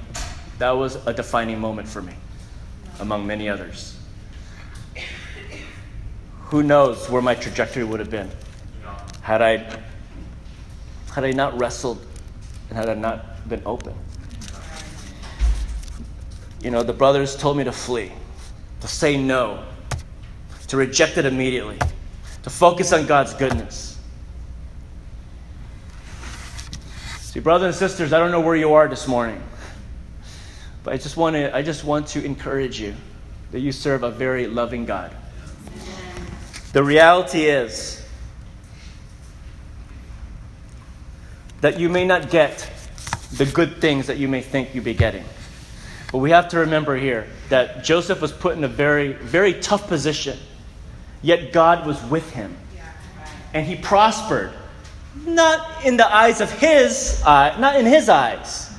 that 0.59 0.71
was 0.71 0.95
a 1.07 1.13
defining 1.13 1.59
moment 1.59 1.87
for 1.87 2.01
me, 2.01 2.13
among 2.99 3.25
many 3.25 3.49
others. 3.49 3.97
Who 6.43 6.63
knows 6.63 7.09
where 7.09 7.21
my 7.21 7.35
trajectory 7.35 7.83
would 7.83 7.99
have 7.99 8.11
been 8.11 8.29
had 9.21 9.41
I, 9.41 9.57
had 11.13 11.23
I 11.23 11.31
not 11.31 11.59
wrestled 11.59 12.05
and 12.69 12.77
had 12.77 12.89
I 12.89 12.93
not 12.93 13.47
been 13.49 13.61
open. 13.65 13.95
You 16.61 16.71
know, 16.71 16.83
the 16.83 16.93
brothers 16.93 17.35
told 17.35 17.57
me 17.57 17.63
to 17.63 17.71
flee, 17.71 18.11
to 18.81 18.87
say 18.87 19.17
no, 19.17 19.63
to 20.67 20.77
reject 20.77 21.17
it 21.17 21.25
immediately, 21.25 21.79
to 22.43 22.49
focus 22.49 22.93
on 22.93 23.05
God's 23.05 23.33
goodness. 23.33 23.92
See, 27.33 27.39
brothers 27.39 27.65
and 27.65 27.75
sisters, 27.89 28.13
I 28.13 28.19
don't 28.19 28.29
know 28.29 28.41
where 28.41 28.55
you 28.55 28.75
are 28.75 28.87
this 28.87 29.07
morning. 29.07 29.41
But 30.83 30.93
I 30.93 30.97
just 30.97 31.17
want 31.17 31.35
to, 31.35 31.55
I 31.55 31.63
just 31.63 31.83
want 31.83 32.05
to 32.09 32.23
encourage 32.23 32.79
you 32.79 32.93
that 33.49 33.59
you 33.59 33.71
serve 33.71 34.03
a 34.03 34.11
very 34.11 34.45
loving 34.45 34.85
God. 34.85 35.11
The 36.73 36.83
reality 36.83 37.45
is 37.45 38.05
that 41.61 41.79
you 41.79 41.89
may 41.89 42.05
not 42.05 42.29
get 42.29 42.69
the 43.31 43.47
good 43.47 43.77
things 43.77 44.05
that 44.05 44.19
you 44.19 44.27
may 44.27 44.41
think 44.41 44.75
you'll 44.75 44.83
be 44.83 44.93
getting. 44.93 45.25
But 46.11 46.19
we 46.19 46.29
have 46.29 46.49
to 46.49 46.59
remember 46.59 46.95
here 46.95 47.25
that 47.49 47.83
Joseph 47.83 48.21
was 48.21 48.31
put 48.31 48.55
in 48.55 48.63
a 48.63 48.67
very, 48.67 49.13
very 49.13 49.55
tough 49.55 49.87
position, 49.87 50.37
yet 51.23 51.51
God 51.51 51.87
was 51.87 51.99
with 52.03 52.29
him. 52.29 52.55
And 53.55 53.65
he 53.65 53.75
prospered, 53.75 54.53
not 55.25 55.85
in 55.85 55.97
the 55.97 56.13
eyes 56.13 56.41
of 56.41 56.51
his, 56.51 57.21
uh, 57.25 57.55
not 57.59 57.79
in 57.79 57.85
his 57.85 58.09
eyes. 58.09 58.71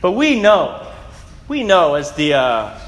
But 0.00 0.12
we 0.12 0.40
know 0.40 0.92
we 1.52 1.64
know 1.64 1.96
as 1.96 2.12
the, 2.12 2.32
uh, 2.32 2.78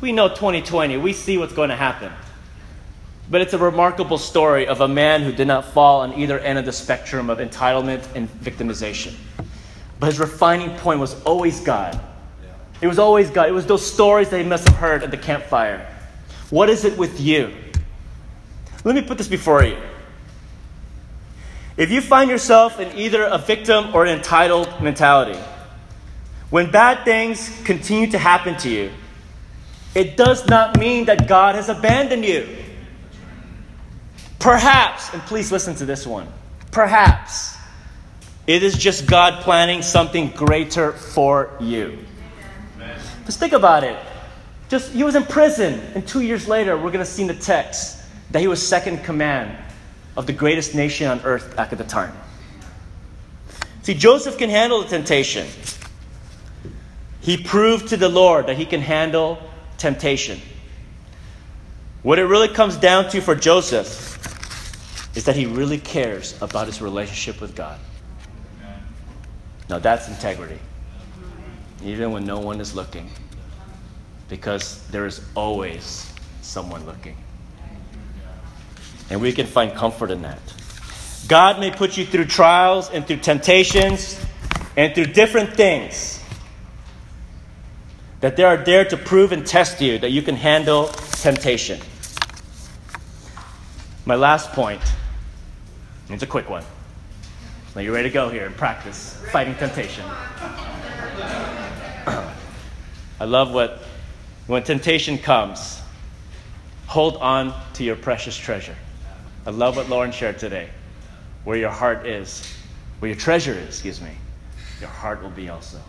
we 0.00 0.12
know 0.12 0.28
2020, 0.28 0.96
we 0.96 1.12
see 1.12 1.36
what's 1.36 1.52
going 1.52 1.68
to 1.68 1.76
happen. 1.76 2.10
But 3.30 3.42
it's 3.42 3.52
a 3.52 3.58
remarkable 3.58 4.16
story 4.16 4.66
of 4.66 4.80
a 4.80 4.88
man 4.88 5.22
who 5.22 5.30
did 5.30 5.46
not 5.46 5.66
fall 5.66 6.00
on 6.00 6.14
either 6.14 6.38
end 6.38 6.58
of 6.58 6.64
the 6.64 6.72
spectrum 6.72 7.28
of 7.28 7.36
entitlement 7.36 8.06
and 8.14 8.26
victimization. 8.40 9.14
But 10.00 10.06
his 10.06 10.18
refining 10.18 10.70
point 10.78 11.00
was 11.00 11.20
always 11.24 11.60
God. 11.60 12.00
It 12.80 12.86
was 12.86 12.98
always 12.98 13.28
God. 13.28 13.50
It 13.50 13.52
was 13.52 13.66
those 13.66 13.84
stories 13.84 14.30
that 14.30 14.38
he 14.38 14.48
must 14.48 14.66
have 14.66 14.78
heard 14.78 15.02
at 15.02 15.10
the 15.10 15.18
campfire. 15.18 15.86
What 16.48 16.70
is 16.70 16.86
it 16.86 16.96
with 16.96 17.20
you? 17.20 17.54
Let 18.84 18.94
me 18.94 19.02
put 19.02 19.18
this 19.18 19.28
before 19.28 19.64
you. 19.64 19.76
If 21.78 21.92
you 21.92 22.00
find 22.00 22.28
yourself 22.28 22.80
in 22.80 22.98
either 22.98 23.22
a 23.22 23.38
victim 23.38 23.94
or 23.94 24.04
an 24.04 24.18
entitled 24.18 24.82
mentality, 24.82 25.38
when 26.50 26.72
bad 26.72 27.04
things 27.04 27.62
continue 27.64 28.10
to 28.10 28.18
happen 28.18 28.56
to 28.58 28.68
you, 28.68 28.90
it 29.94 30.16
does 30.16 30.48
not 30.48 30.76
mean 30.76 31.04
that 31.04 31.28
God 31.28 31.54
has 31.54 31.68
abandoned 31.68 32.24
you. 32.24 32.48
Perhaps, 34.40 35.14
and 35.14 35.22
please 35.22 35.52
listen 35.52 35.76
to 35.76 35.86
this 35.86 36.04
one, 36.04 36.26
perhaps 36.72 37.56
it 38.48 38.64
is 38.64 38.76
just 38.76 39.06
God 39.06 39.44
planning 39.44 39.80
something 39.80 40.30
greater 40.30 40.90
for 40.92 41.56
you. 41.60 41.96
Just 43.24 43.38
think 43.38 43.52
about 43.52 43.84
it. 43.84 43.96
Just 44.68 44.90
he 44.92 45.04
was 45.04 45.14
in 45.14 45.22
prison, 45.22 45.80
and 45.94 46.04
two 46.08 46.22
years 46.22 46.48
later, 46.48 46.76
we're 46.76 46.90
going 46.90 47.04
to 47.04 47.04
see 47.04 47.22
in 47.22 47.28
the 47.28 47.34
text 47.34 48.02
that 48.32 48.40
he 48.40 48.48
was 48.48 48.66
second 48.66 49.04
command 49.04 49.56
of 50.18 50.26
the 50.26 50.32
greatest 50.32 50.74
nation 50.74 51.06
on 51.06 51.20
earth 51.20 51.54
back 51.54 51.70
at 51.70 51.78
the 51.78 51.84
time. 51.84 52.12
See, 53.82 53.94
Joseph 53.94 54.36
can 54.36 54.50
handle 54.50 54.82
the 54.82 54.88
temptation. 54.88 55.46
He 57.20 57.36
proved 57.36 57.88
to 57.90 57.96
the 57.96 58.08
Lord 58.08 58.48
that 58.48 58.56
he 58.56 58.66
can 58.66 58.80
handle 58.80 59.38
temptation. 59.78 60.40
What 62.02 62.18
it 62.18 62.24
really 62.24 62.48
comes 62.48 62.76
down 62.76 63.08
to 63.10 63.20
for 63.20 63.36
Joseph 63.36 64.16
is 65.16 65.24
that 65.24 65.36
he 65.36 65.46
really 65.46 65.78
cares 65.78 66.36
about 66.42 66.66
his 66.66 66.82
relationship 66.82 67.40
with 67.40 67.54
God. 67.54 67.78
Now, 69.70 69.78
that's 69.78 70.08
integrity, 70.08 70.58
even 71.84 72.10
when 72.10 72.24
no 72.24 72.40
one 72.40 72.60
is 72.60 72.74
looking, 72.74 73.08
because 74.28 74.84
there 74.88 75.06
is 75.06 75.20
always 75.36 76.12
someone 76.42 76.84
looking. 76.86 77.16
And 79.10 79.20
we 79.20 79.32
can 79.32 79.46
find 79.46 79.74
comfort 79.74 80.10
in 80.10 80.22
that. 80.22 80.40
God 81.28 81.60
may 81.60 81.70
put 81.70 81.96
you 81.96 82.06
through 82.06 82.26
trials 82.26 82.90
and 82.90 83.06
through 83.06 83.18
temptations 83.18 84.18
and 84.76 84.94
through 84.94 85.06
different 85.06 85.54
things 85.54 86.22
that 88.20 88.36
they 88.36 88.44
are 88.44 88.56
there 88.56 88.84
to 88.84 88.96
prove 88.96 89.32
and 89.32 89.46
test 89.46 89.80
you 89.80 89.98
that 89.98 90.10
you 90.10 90.22
can 90.22 90.34
handle 90.34 90.88
temptation. 90.88 91.80
My 94.04 94.14
last 94.14 94.52
point, 94.52 94.80
it's 96.08 96.22
a 96.22 96.26
quick 96.26 96.48
one. 96.48 96.64
Now 97.74 97.82
you're 97.82 97.92
ready 97.92 98.08
to 98.08 98.12
go 98.12 98.30
here 98.30 98.46
and 98.46 98.56
practice 98.56 99.22
fighting 99.30 99.54
temptation. 99.56 100.04
I 103.20 103.24
love 103.24 103.52
what, 103.52 103.82
when 104.46 104.62
temptation 104.62 105.18
comes, 105.18 105.80
hold 106.86 107.16
on 107.18 107.54
to 107.74 107.84
your 107.84 107.96
precious 107.96 108.36
treasure. 108.36 108.74
I 109.48 109.50
love 109.50 109.76
what 109.76 109.88
Lauren 109.88 110.12
shared 110.12 110.38
today. 110.38 110.68
Where 111.44 111.56
your 111.56 111.70
heart 111.70 112.06
is, 112.06 112.46
where 112.98 113.08
your 113.08 113.16
treasure 113.16 113.54
is, 113.54 113.68
excuse 113.68 113.98
me, 113.98 114.10
your 114.78 114.90
heart 114.90 115.22
will 115.22 115.30
be 115.30 115.48
also. 115.48 115.80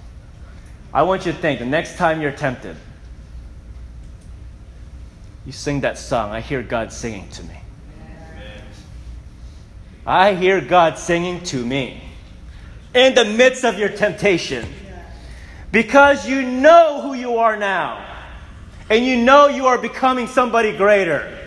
I 0.93 1.03
want 1.03 1.26
you 1.26 1.34
to 1.34 1.38
think 1.38 1.60
the 1.60 1.66
next 1.66 1.97
time 1.97 2.22
you're 2.22 2.32
tempted, 2.32 2.78
you 5.45 5.51
sing 5.51 5.82
that 5.82 5.97
song. 5.97 6.32
I 6.32 6.39
hear 6.39 6.64
God 6.64 6.93
singing 6.93 7.28
to 7.32 7.43
me. 7.43 7.60
I 10.05 10.36
hear 10.36 10.62
God 10.62 10.97
singing 10.97 11.43
to 11.43 11.66
me 11.66 12.01
in 12.95 13.14
the 13.14 13.26
midst 13.26 13.66
of 13.66 13.78
your 13.78 13.89
temptation 13.89 14.66
because 15.74 16.26
you 16.26 16.43
know 16.43 17.01
who 17.01 17.14
you 17.14 17.39
are 17.39 17.57
now 17.57 18.05
and 18.89 19.05
you 19.05 19.18
know 19.18 19.47
you 19.49 19.68
are 19.68 19.78
becoming 19.78 20.28
somebody 20.28 20.78
greater. 20.78 21.39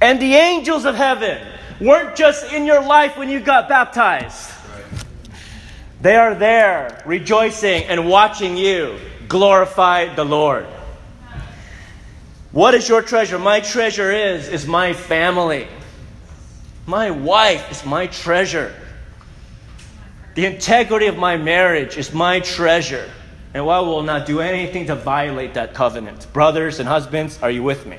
And 0.00 0.20
the 0.20 0.34
angels 0.34 0.84
of 0.84 0.94
heaven 0.94 1.44
weren't 1.80 2.16
just 2.16 2.52
in 2.52 2.64
your 2.64 2.82
life 2.82 3.16
when 3.16 3.28
you 3.28 3.40
got 3.40 3.68
baptized. 3.68 4.52
They 6.00 6.14
are 6.14 6.34
there 6.34 7.02
rejoicing 7.04 7.84
and 7.84 8.08
watching 8.08 8.56
you 8.56 8.98
glorify 9.28 10.14
the 10.14 10.24
Lord. 10.24 10.66
What 12.52 12.74
is 12.74 12.88
your 12.88 13.02
treasure? 13.02 13.38
My 13.38 13.60
treasure 13.60 14.10
is 14.10 14.48
is 14.48 14.66
my 14.66 14.92
family. 14.92 15.68
My 16.86 17.10
wife 17.10 17.70
is 17.70 17.84
my 17.84 18.06
treasure. 18.06 18.74
The 20.34 20.46
integrity 20.46 21.06
of 21.06 21.18
my 21.18 21.36
marriage 21.36 21.98
is 21.98 22.14
my 22.14 22.40
treasure. 22.40 23.10
And 23.52 23.62
I 23.62 23.80
will 23.80 24.02
not 24.02 24.24
do 24.24 24.40
anything 24.40 24.86
to 24.86 24.94
violate 24.94 25.54
that 25.54 25.74
covenant. 25.74 26.32
Brothers 26.32 26.80
and 26.80 26.88
husbands, 26.88 27.38
are 27.42 27.50
you 27.50 27.62
with 27.62 27.86
me? 27.86 27.98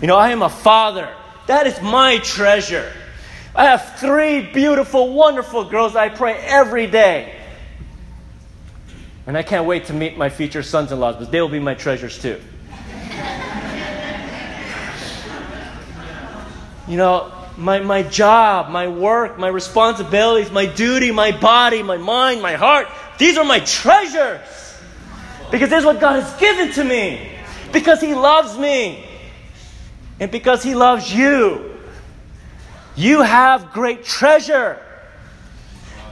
You 0.00 0.06
know, 0.06 0.16
I 0.16 0.30
am 0.30 0.42
a 0.42 0.48
father. 0.48 1.12
That 1.48 1.66
is 1.66 1.80
my 1.82 2.18
treasure. 2.18 2.92
I 3.54 3.64
have 3.64 3.96
three 3.96 4.42
beautiful, 4.42 5.12
wonderful 5.12 5.64
girls 5.64 5.96
I 5.96 6.08
pray 6.08 6.34
every 6.34 6.86
day. 6.86 7.34
And 9.26 9.36
I 9.36 9.42
can't 9.42 9.66
wait 9.66 9.86
to 9.86 9.92
meet 9.92 10.16
my 10.16 10.30
future 10.30 10.62
sons 10.62 10.92
in 10.92 11.00
laws, 11.00 11.16
but 11.16 11.32
they 11.32 11.40
will 11.40 11.48
be 11.48 11.58
my 11.58 11.74
treasures 11.74 12.20
too. 12.20 12.40
you 16.86 16.96
know, 16.96 17.32
my, 17.56 17.80
my 17.80 18.04
job, 18.04 18.70
my 18.70 18.86
work, 18.86 19.36
my 19.36 19.48
responsibilities, 19.48 20.52
my 20.52 20.66
duty, 20.66 21.10
my 21.10 21.32
body, 21.32 21.82
my 21.82 21.96
mind, 21.96 22.40
my 22.40 22.54
heart, 22.54 22.86
these 23.18 23.36
are 23.36 23.44
my 23.44 23.58
treasures. 23.58 24.40
Because 25.50 25.70
this 25.70 25.80
is 25.80 25.84
what 25.84 25.98
God 25.98 26.22
has 26.22 26.40
given 26.40 26.72
to 26.74 26.84
me. 26.84 27.32
Because 27.72 28.00
He 28.00 28.14
loves 28.14 28.56
me. 28.56 29.07
And 30.20 30.30
because 30.30 30.62
He 30.62 30.74
loves 30.74 31.12
you. 31.14 31.76
You 32.96 33.22
have 33.22 33.72
great 33.72 34.04
treasure. 34.04 34.82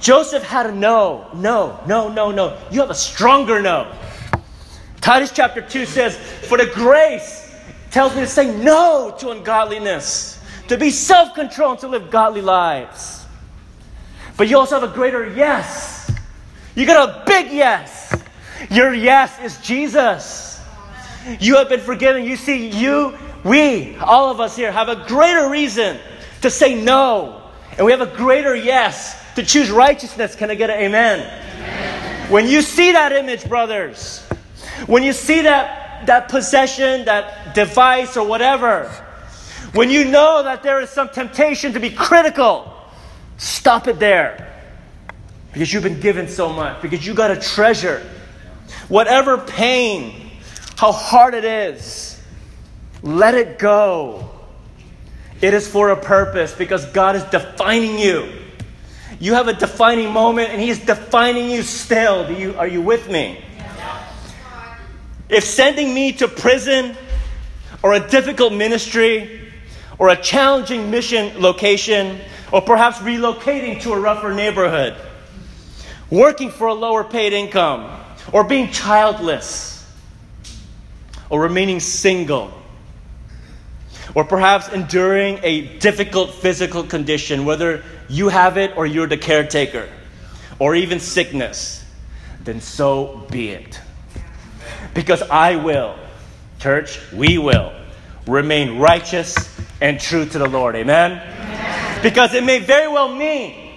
Joseph 0.00 0.44
had 0.44 0.66
a 0.66 0.72
no, 0.72 1.28
no, 1.34 1.80
no, 1.86 2.08
no, 2.08 2.30
no. 2.30 2.56
You 2.70 2.80
have 2.80 2.90
a 2.90 2.94
stronger 2.94 3.60
no. 3.60 3.92
Titus 5.00 5.32
chapter 5.32 5.60
2 5.60 5.84
says, 5.84 6.16
For 6.16 6.58
the 6.58 6.66
grace 6.66 7.54
tells 7.90 8.14
me 8.14 8.20
to 8.20 8.26
say 8.26 8.56
no 8.56 9.14
to 9.18 9.30
ungodliness, 9.30 10.40
to 10.68 10.76
be 10.76 10.90
self 10.90 11.34
controlled, 11.34 11.80
to 11.80 11.88
live 11.88 12.10
godly 12.10 12.40
lives. 12.40 13.24
But 14.36 14.48
you 14.48 14.58
also 14.58 14.78
have 14.78 14.88
a 14.88 14.92
greater 14.94 15.32
yes. 15.34 16.12
You 16.74 16.86
got 16.86 17.08
a 17.08 17.24
big 17.24 17.50
yes. 17.50 18.14
Your 18.70 18.92
yes 18.92 19.40
is 19.40 19.58
Jesus. 19.58 20.60
You 21.40 21.56
have 21.56 21.68
been 21.68 21.80
forgiven. 21.80 22.24
You 22.24 22.36
see, 22.36 22.68
you, 22.68 23.16
we, 23.46 23.96
all 23.96 24.30
of 24.30 24.40
us 24.40 24.56
here, 24.56 24.72
have 24.72 24.88
a 24.88 25.06
greater 25.06 25.48
reason 25.48 25.98
to 26.42 26.50
say 26.50 26.74
no. 26.74 27.42
And 27.76 27.84
we 27.84 27.92
have 27.92 28.00
a 28.00 28.16
greater 28.16 28.54
yes 28.54 29.22
to 29.36 29.42
choose 29.44 29.70
righteousness. 29.70 30.34
Can 30.34 30.50
I 30.50 30.54
get 30.54 30.70
an 30.70 30.80
amen? 30.80 31.20
amen? 31.20 32.30
When 32.30 32.48
you 32.48 32.62
see 32.62 32.92
that 32.92 33.12
image, 33.12 33.48
brothers, 33.48 34.22
when 34.86 35.02
you 35.02 35.12
see 35.12 35.42
that, 35.42 36.06
that 36.06 36.28
possession, 36.28 37.04
that 37.04 37.54
device, 37.54 38.16
or 38.16 38.26
whatever, 38.26 38.88
when 39.72 39.90
you 39.90 40.04
know 40.04 40.42
that 40.42 40.62
there 40.62 40.80
is 40.80 40.90
some 40.90 41.08
temptation 41.08 41.72
to 41.74 41.80
be 41.80 41.90
critical, 41.90 42.72
stop 43.36 43.88
it 43.88 43.98
there. 43.98 44.42
Because 45.52 45.72
you've 45.72 45.82
been 45.82 46.00
given 46.00 46.28
so 46.28 46.52
much, 46.52 46.82
because 46.82 47.06
you 47.06 47.14
got 47.14 47.30
a 47.30 47.36
treasure. 47.36 48.06
Whatever 48.88 49.38
pain, 49.38 50.30
how 50.76 50.92
hard 50.92 51.34
it 51.34 51.44
is, 51.44 52.05
let 53.02 53.34
it 53.34 53.58
go. 53.58 54.30
It 55.40 55.52
is 55.54 55.68
for 55.68 55.90
a 55.90 55.96
purpose 55.96 56.54
because 56.54 56.86
God 56.86 57.16
is 57.16 57.24
defining 57.24 57.98
you. 57.98 58.32
You 59.18 59.34
have 59.34 59.48
a 59.48 59.52
defining 59.52 60.12
moment 60.12 60.50
and 60.50 60.60
He 60.60 60.70
is 60.70 60.78
defining 60.78 61.50
you 61.50 61.62
still. 61.62 62.26
Do 62.26 62.34
you, 62.34 62.56
are 62.56 62.66
you 62.66 62.82
with 62.82 63.10
me? 63.10 63.42
If 65.28 65.44
sending 65.44 65.92
me 65.92 66.12
to 66.14 66.28
prison 66.28 66.96
or 67.82 67.94
a 67.94 68.08
difficult 68.08 68.52
ministry 68.52 69.50
or 69.98 70.10
a 70.10 70.16
challenging 70.16 70.90
mission 70.90 71.40
location 71.40 72.20
or 72.52 72.62
perhaps 72.62 72.98
relocating 72.98 73.80
to 73.82 73.92
a 73.92 73.98
rougher 73.98 74.32
neighborhood, 74.32 74.94
working 76.10 76.50
for 76.50 76.68
a 76.68 76.74
lower 76.74 77.02
paid 77.02 77.32
income, 77.32 77.90
or 78.32 78.44
being 78.44 78.70
childless, 78.70 79.84
or 81.28 81.40
remaining 81.40 81.80
single 81.80 82.55
or 84.16 84.24
perhaps 84.24 84.68
enduring 84.70 85.38
a 85.42 85.76
difficult 85.76 86.32
physical 86.32 86.82
condition, 86.82 87.44
whether 87.44 87.84
you 88.08 88.30
have 88.30 88.56
it 88.56 88.74
or 88.74 88.86
you're 88.86 89.06
the 89.06 89.18
caretaker, 89.18 89.86
or 90.58 90.74
even 90.74 90.98
sickness, 90.98 91.84
then 92.42 92.58
so 92.58 93.26
be 93.30 93.50
it. 93.50 93.78
Because 94.94 95.20
I 95.20 95.56
will, 95.56 95.98
church, 96.58 96.98
we 97.12 97.36
will 97.36 97.74
remain 98.26 98.78
righteous 98.78 99.36
and 99.82 100.00
true 100.00 100.24
to 100.24 100.38
the 100.38 100.48
Lord. 100.48 100.76
Amen? 100.76 101.12
Amen? 101.12 102.02
Because 102.02 102.32
it 102.32 102.42
may 102.42 102.58
very 102.58 102.88
well 102.88 103.14
mean, 103.14 103.70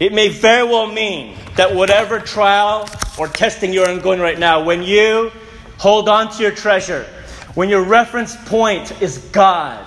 it 0.00 0.12
may 0.12 0.28
very 0.28 0.64
well 0.64 0.88
mean 0.88 1.36
that 1.54 1.72
whatever 1.72 2.18
trial 2.18 2.88
or 3.16 3.28
testing 3.28 3.72
you're 3.72 3.86
undergoing 3.86 4.18
right 4.18 4.40
now, 4.40 4.64
when 4.64 4.82
you 4.82 5.30
hold 5.78 6.08
on 6.08 6.32
to 6.32 6.42
your 6.42 6.50
treasure, 6.50 7.06
when 7.54 7.68
your 7.68 7.84
reference 7.84 8.36
point 8.46 9.00
is 9.02 9.18
God 9.18 9.86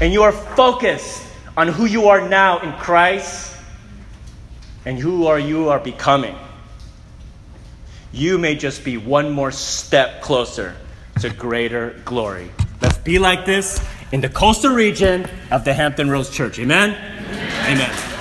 and 0.00 0.12
you 0.12 0.22
are 0.22 0.32
focused 0.32 1.22
on 1.56 1.68
who 1.68 1.84
you 1.86 2.08
are 2.08 2.26
now 2.28 2.58
in 2.60 2.72
Christ 2.74 3.56
and 4.84 4.98
who 4.98 5.26
are 5.26 5.38
you 5.38 5.68
are 5.68 5.78
becoming, 5.78 6.36
you 8.12 8.38
may 8.38 8.54
just 8.54 8.84
be 8.84 8.96
one 8.96 9.30
more 9.30 9.50
step 9.50 10.22
closer 10.22 10.74
to 11.20 11.30
greater 11.30 12.00
glory. 12.04 12.50
Let's 12.80 12.98
be 12.98 13.18
like 13.18 13.44
this 13.44 13.84
in 14.12 14.20
the 14.20 14.28
coastal 14.28 14.72
region 14.72 15.26
of 15.50 15.64
the 15.64 15.74
Hampton 15.74 16.10
Roads 16.10 16.30
Church. 16.30 16.58
Amen? 16.58 16.90
Amen. 16.90 17.90
Amen. 17.90 18.15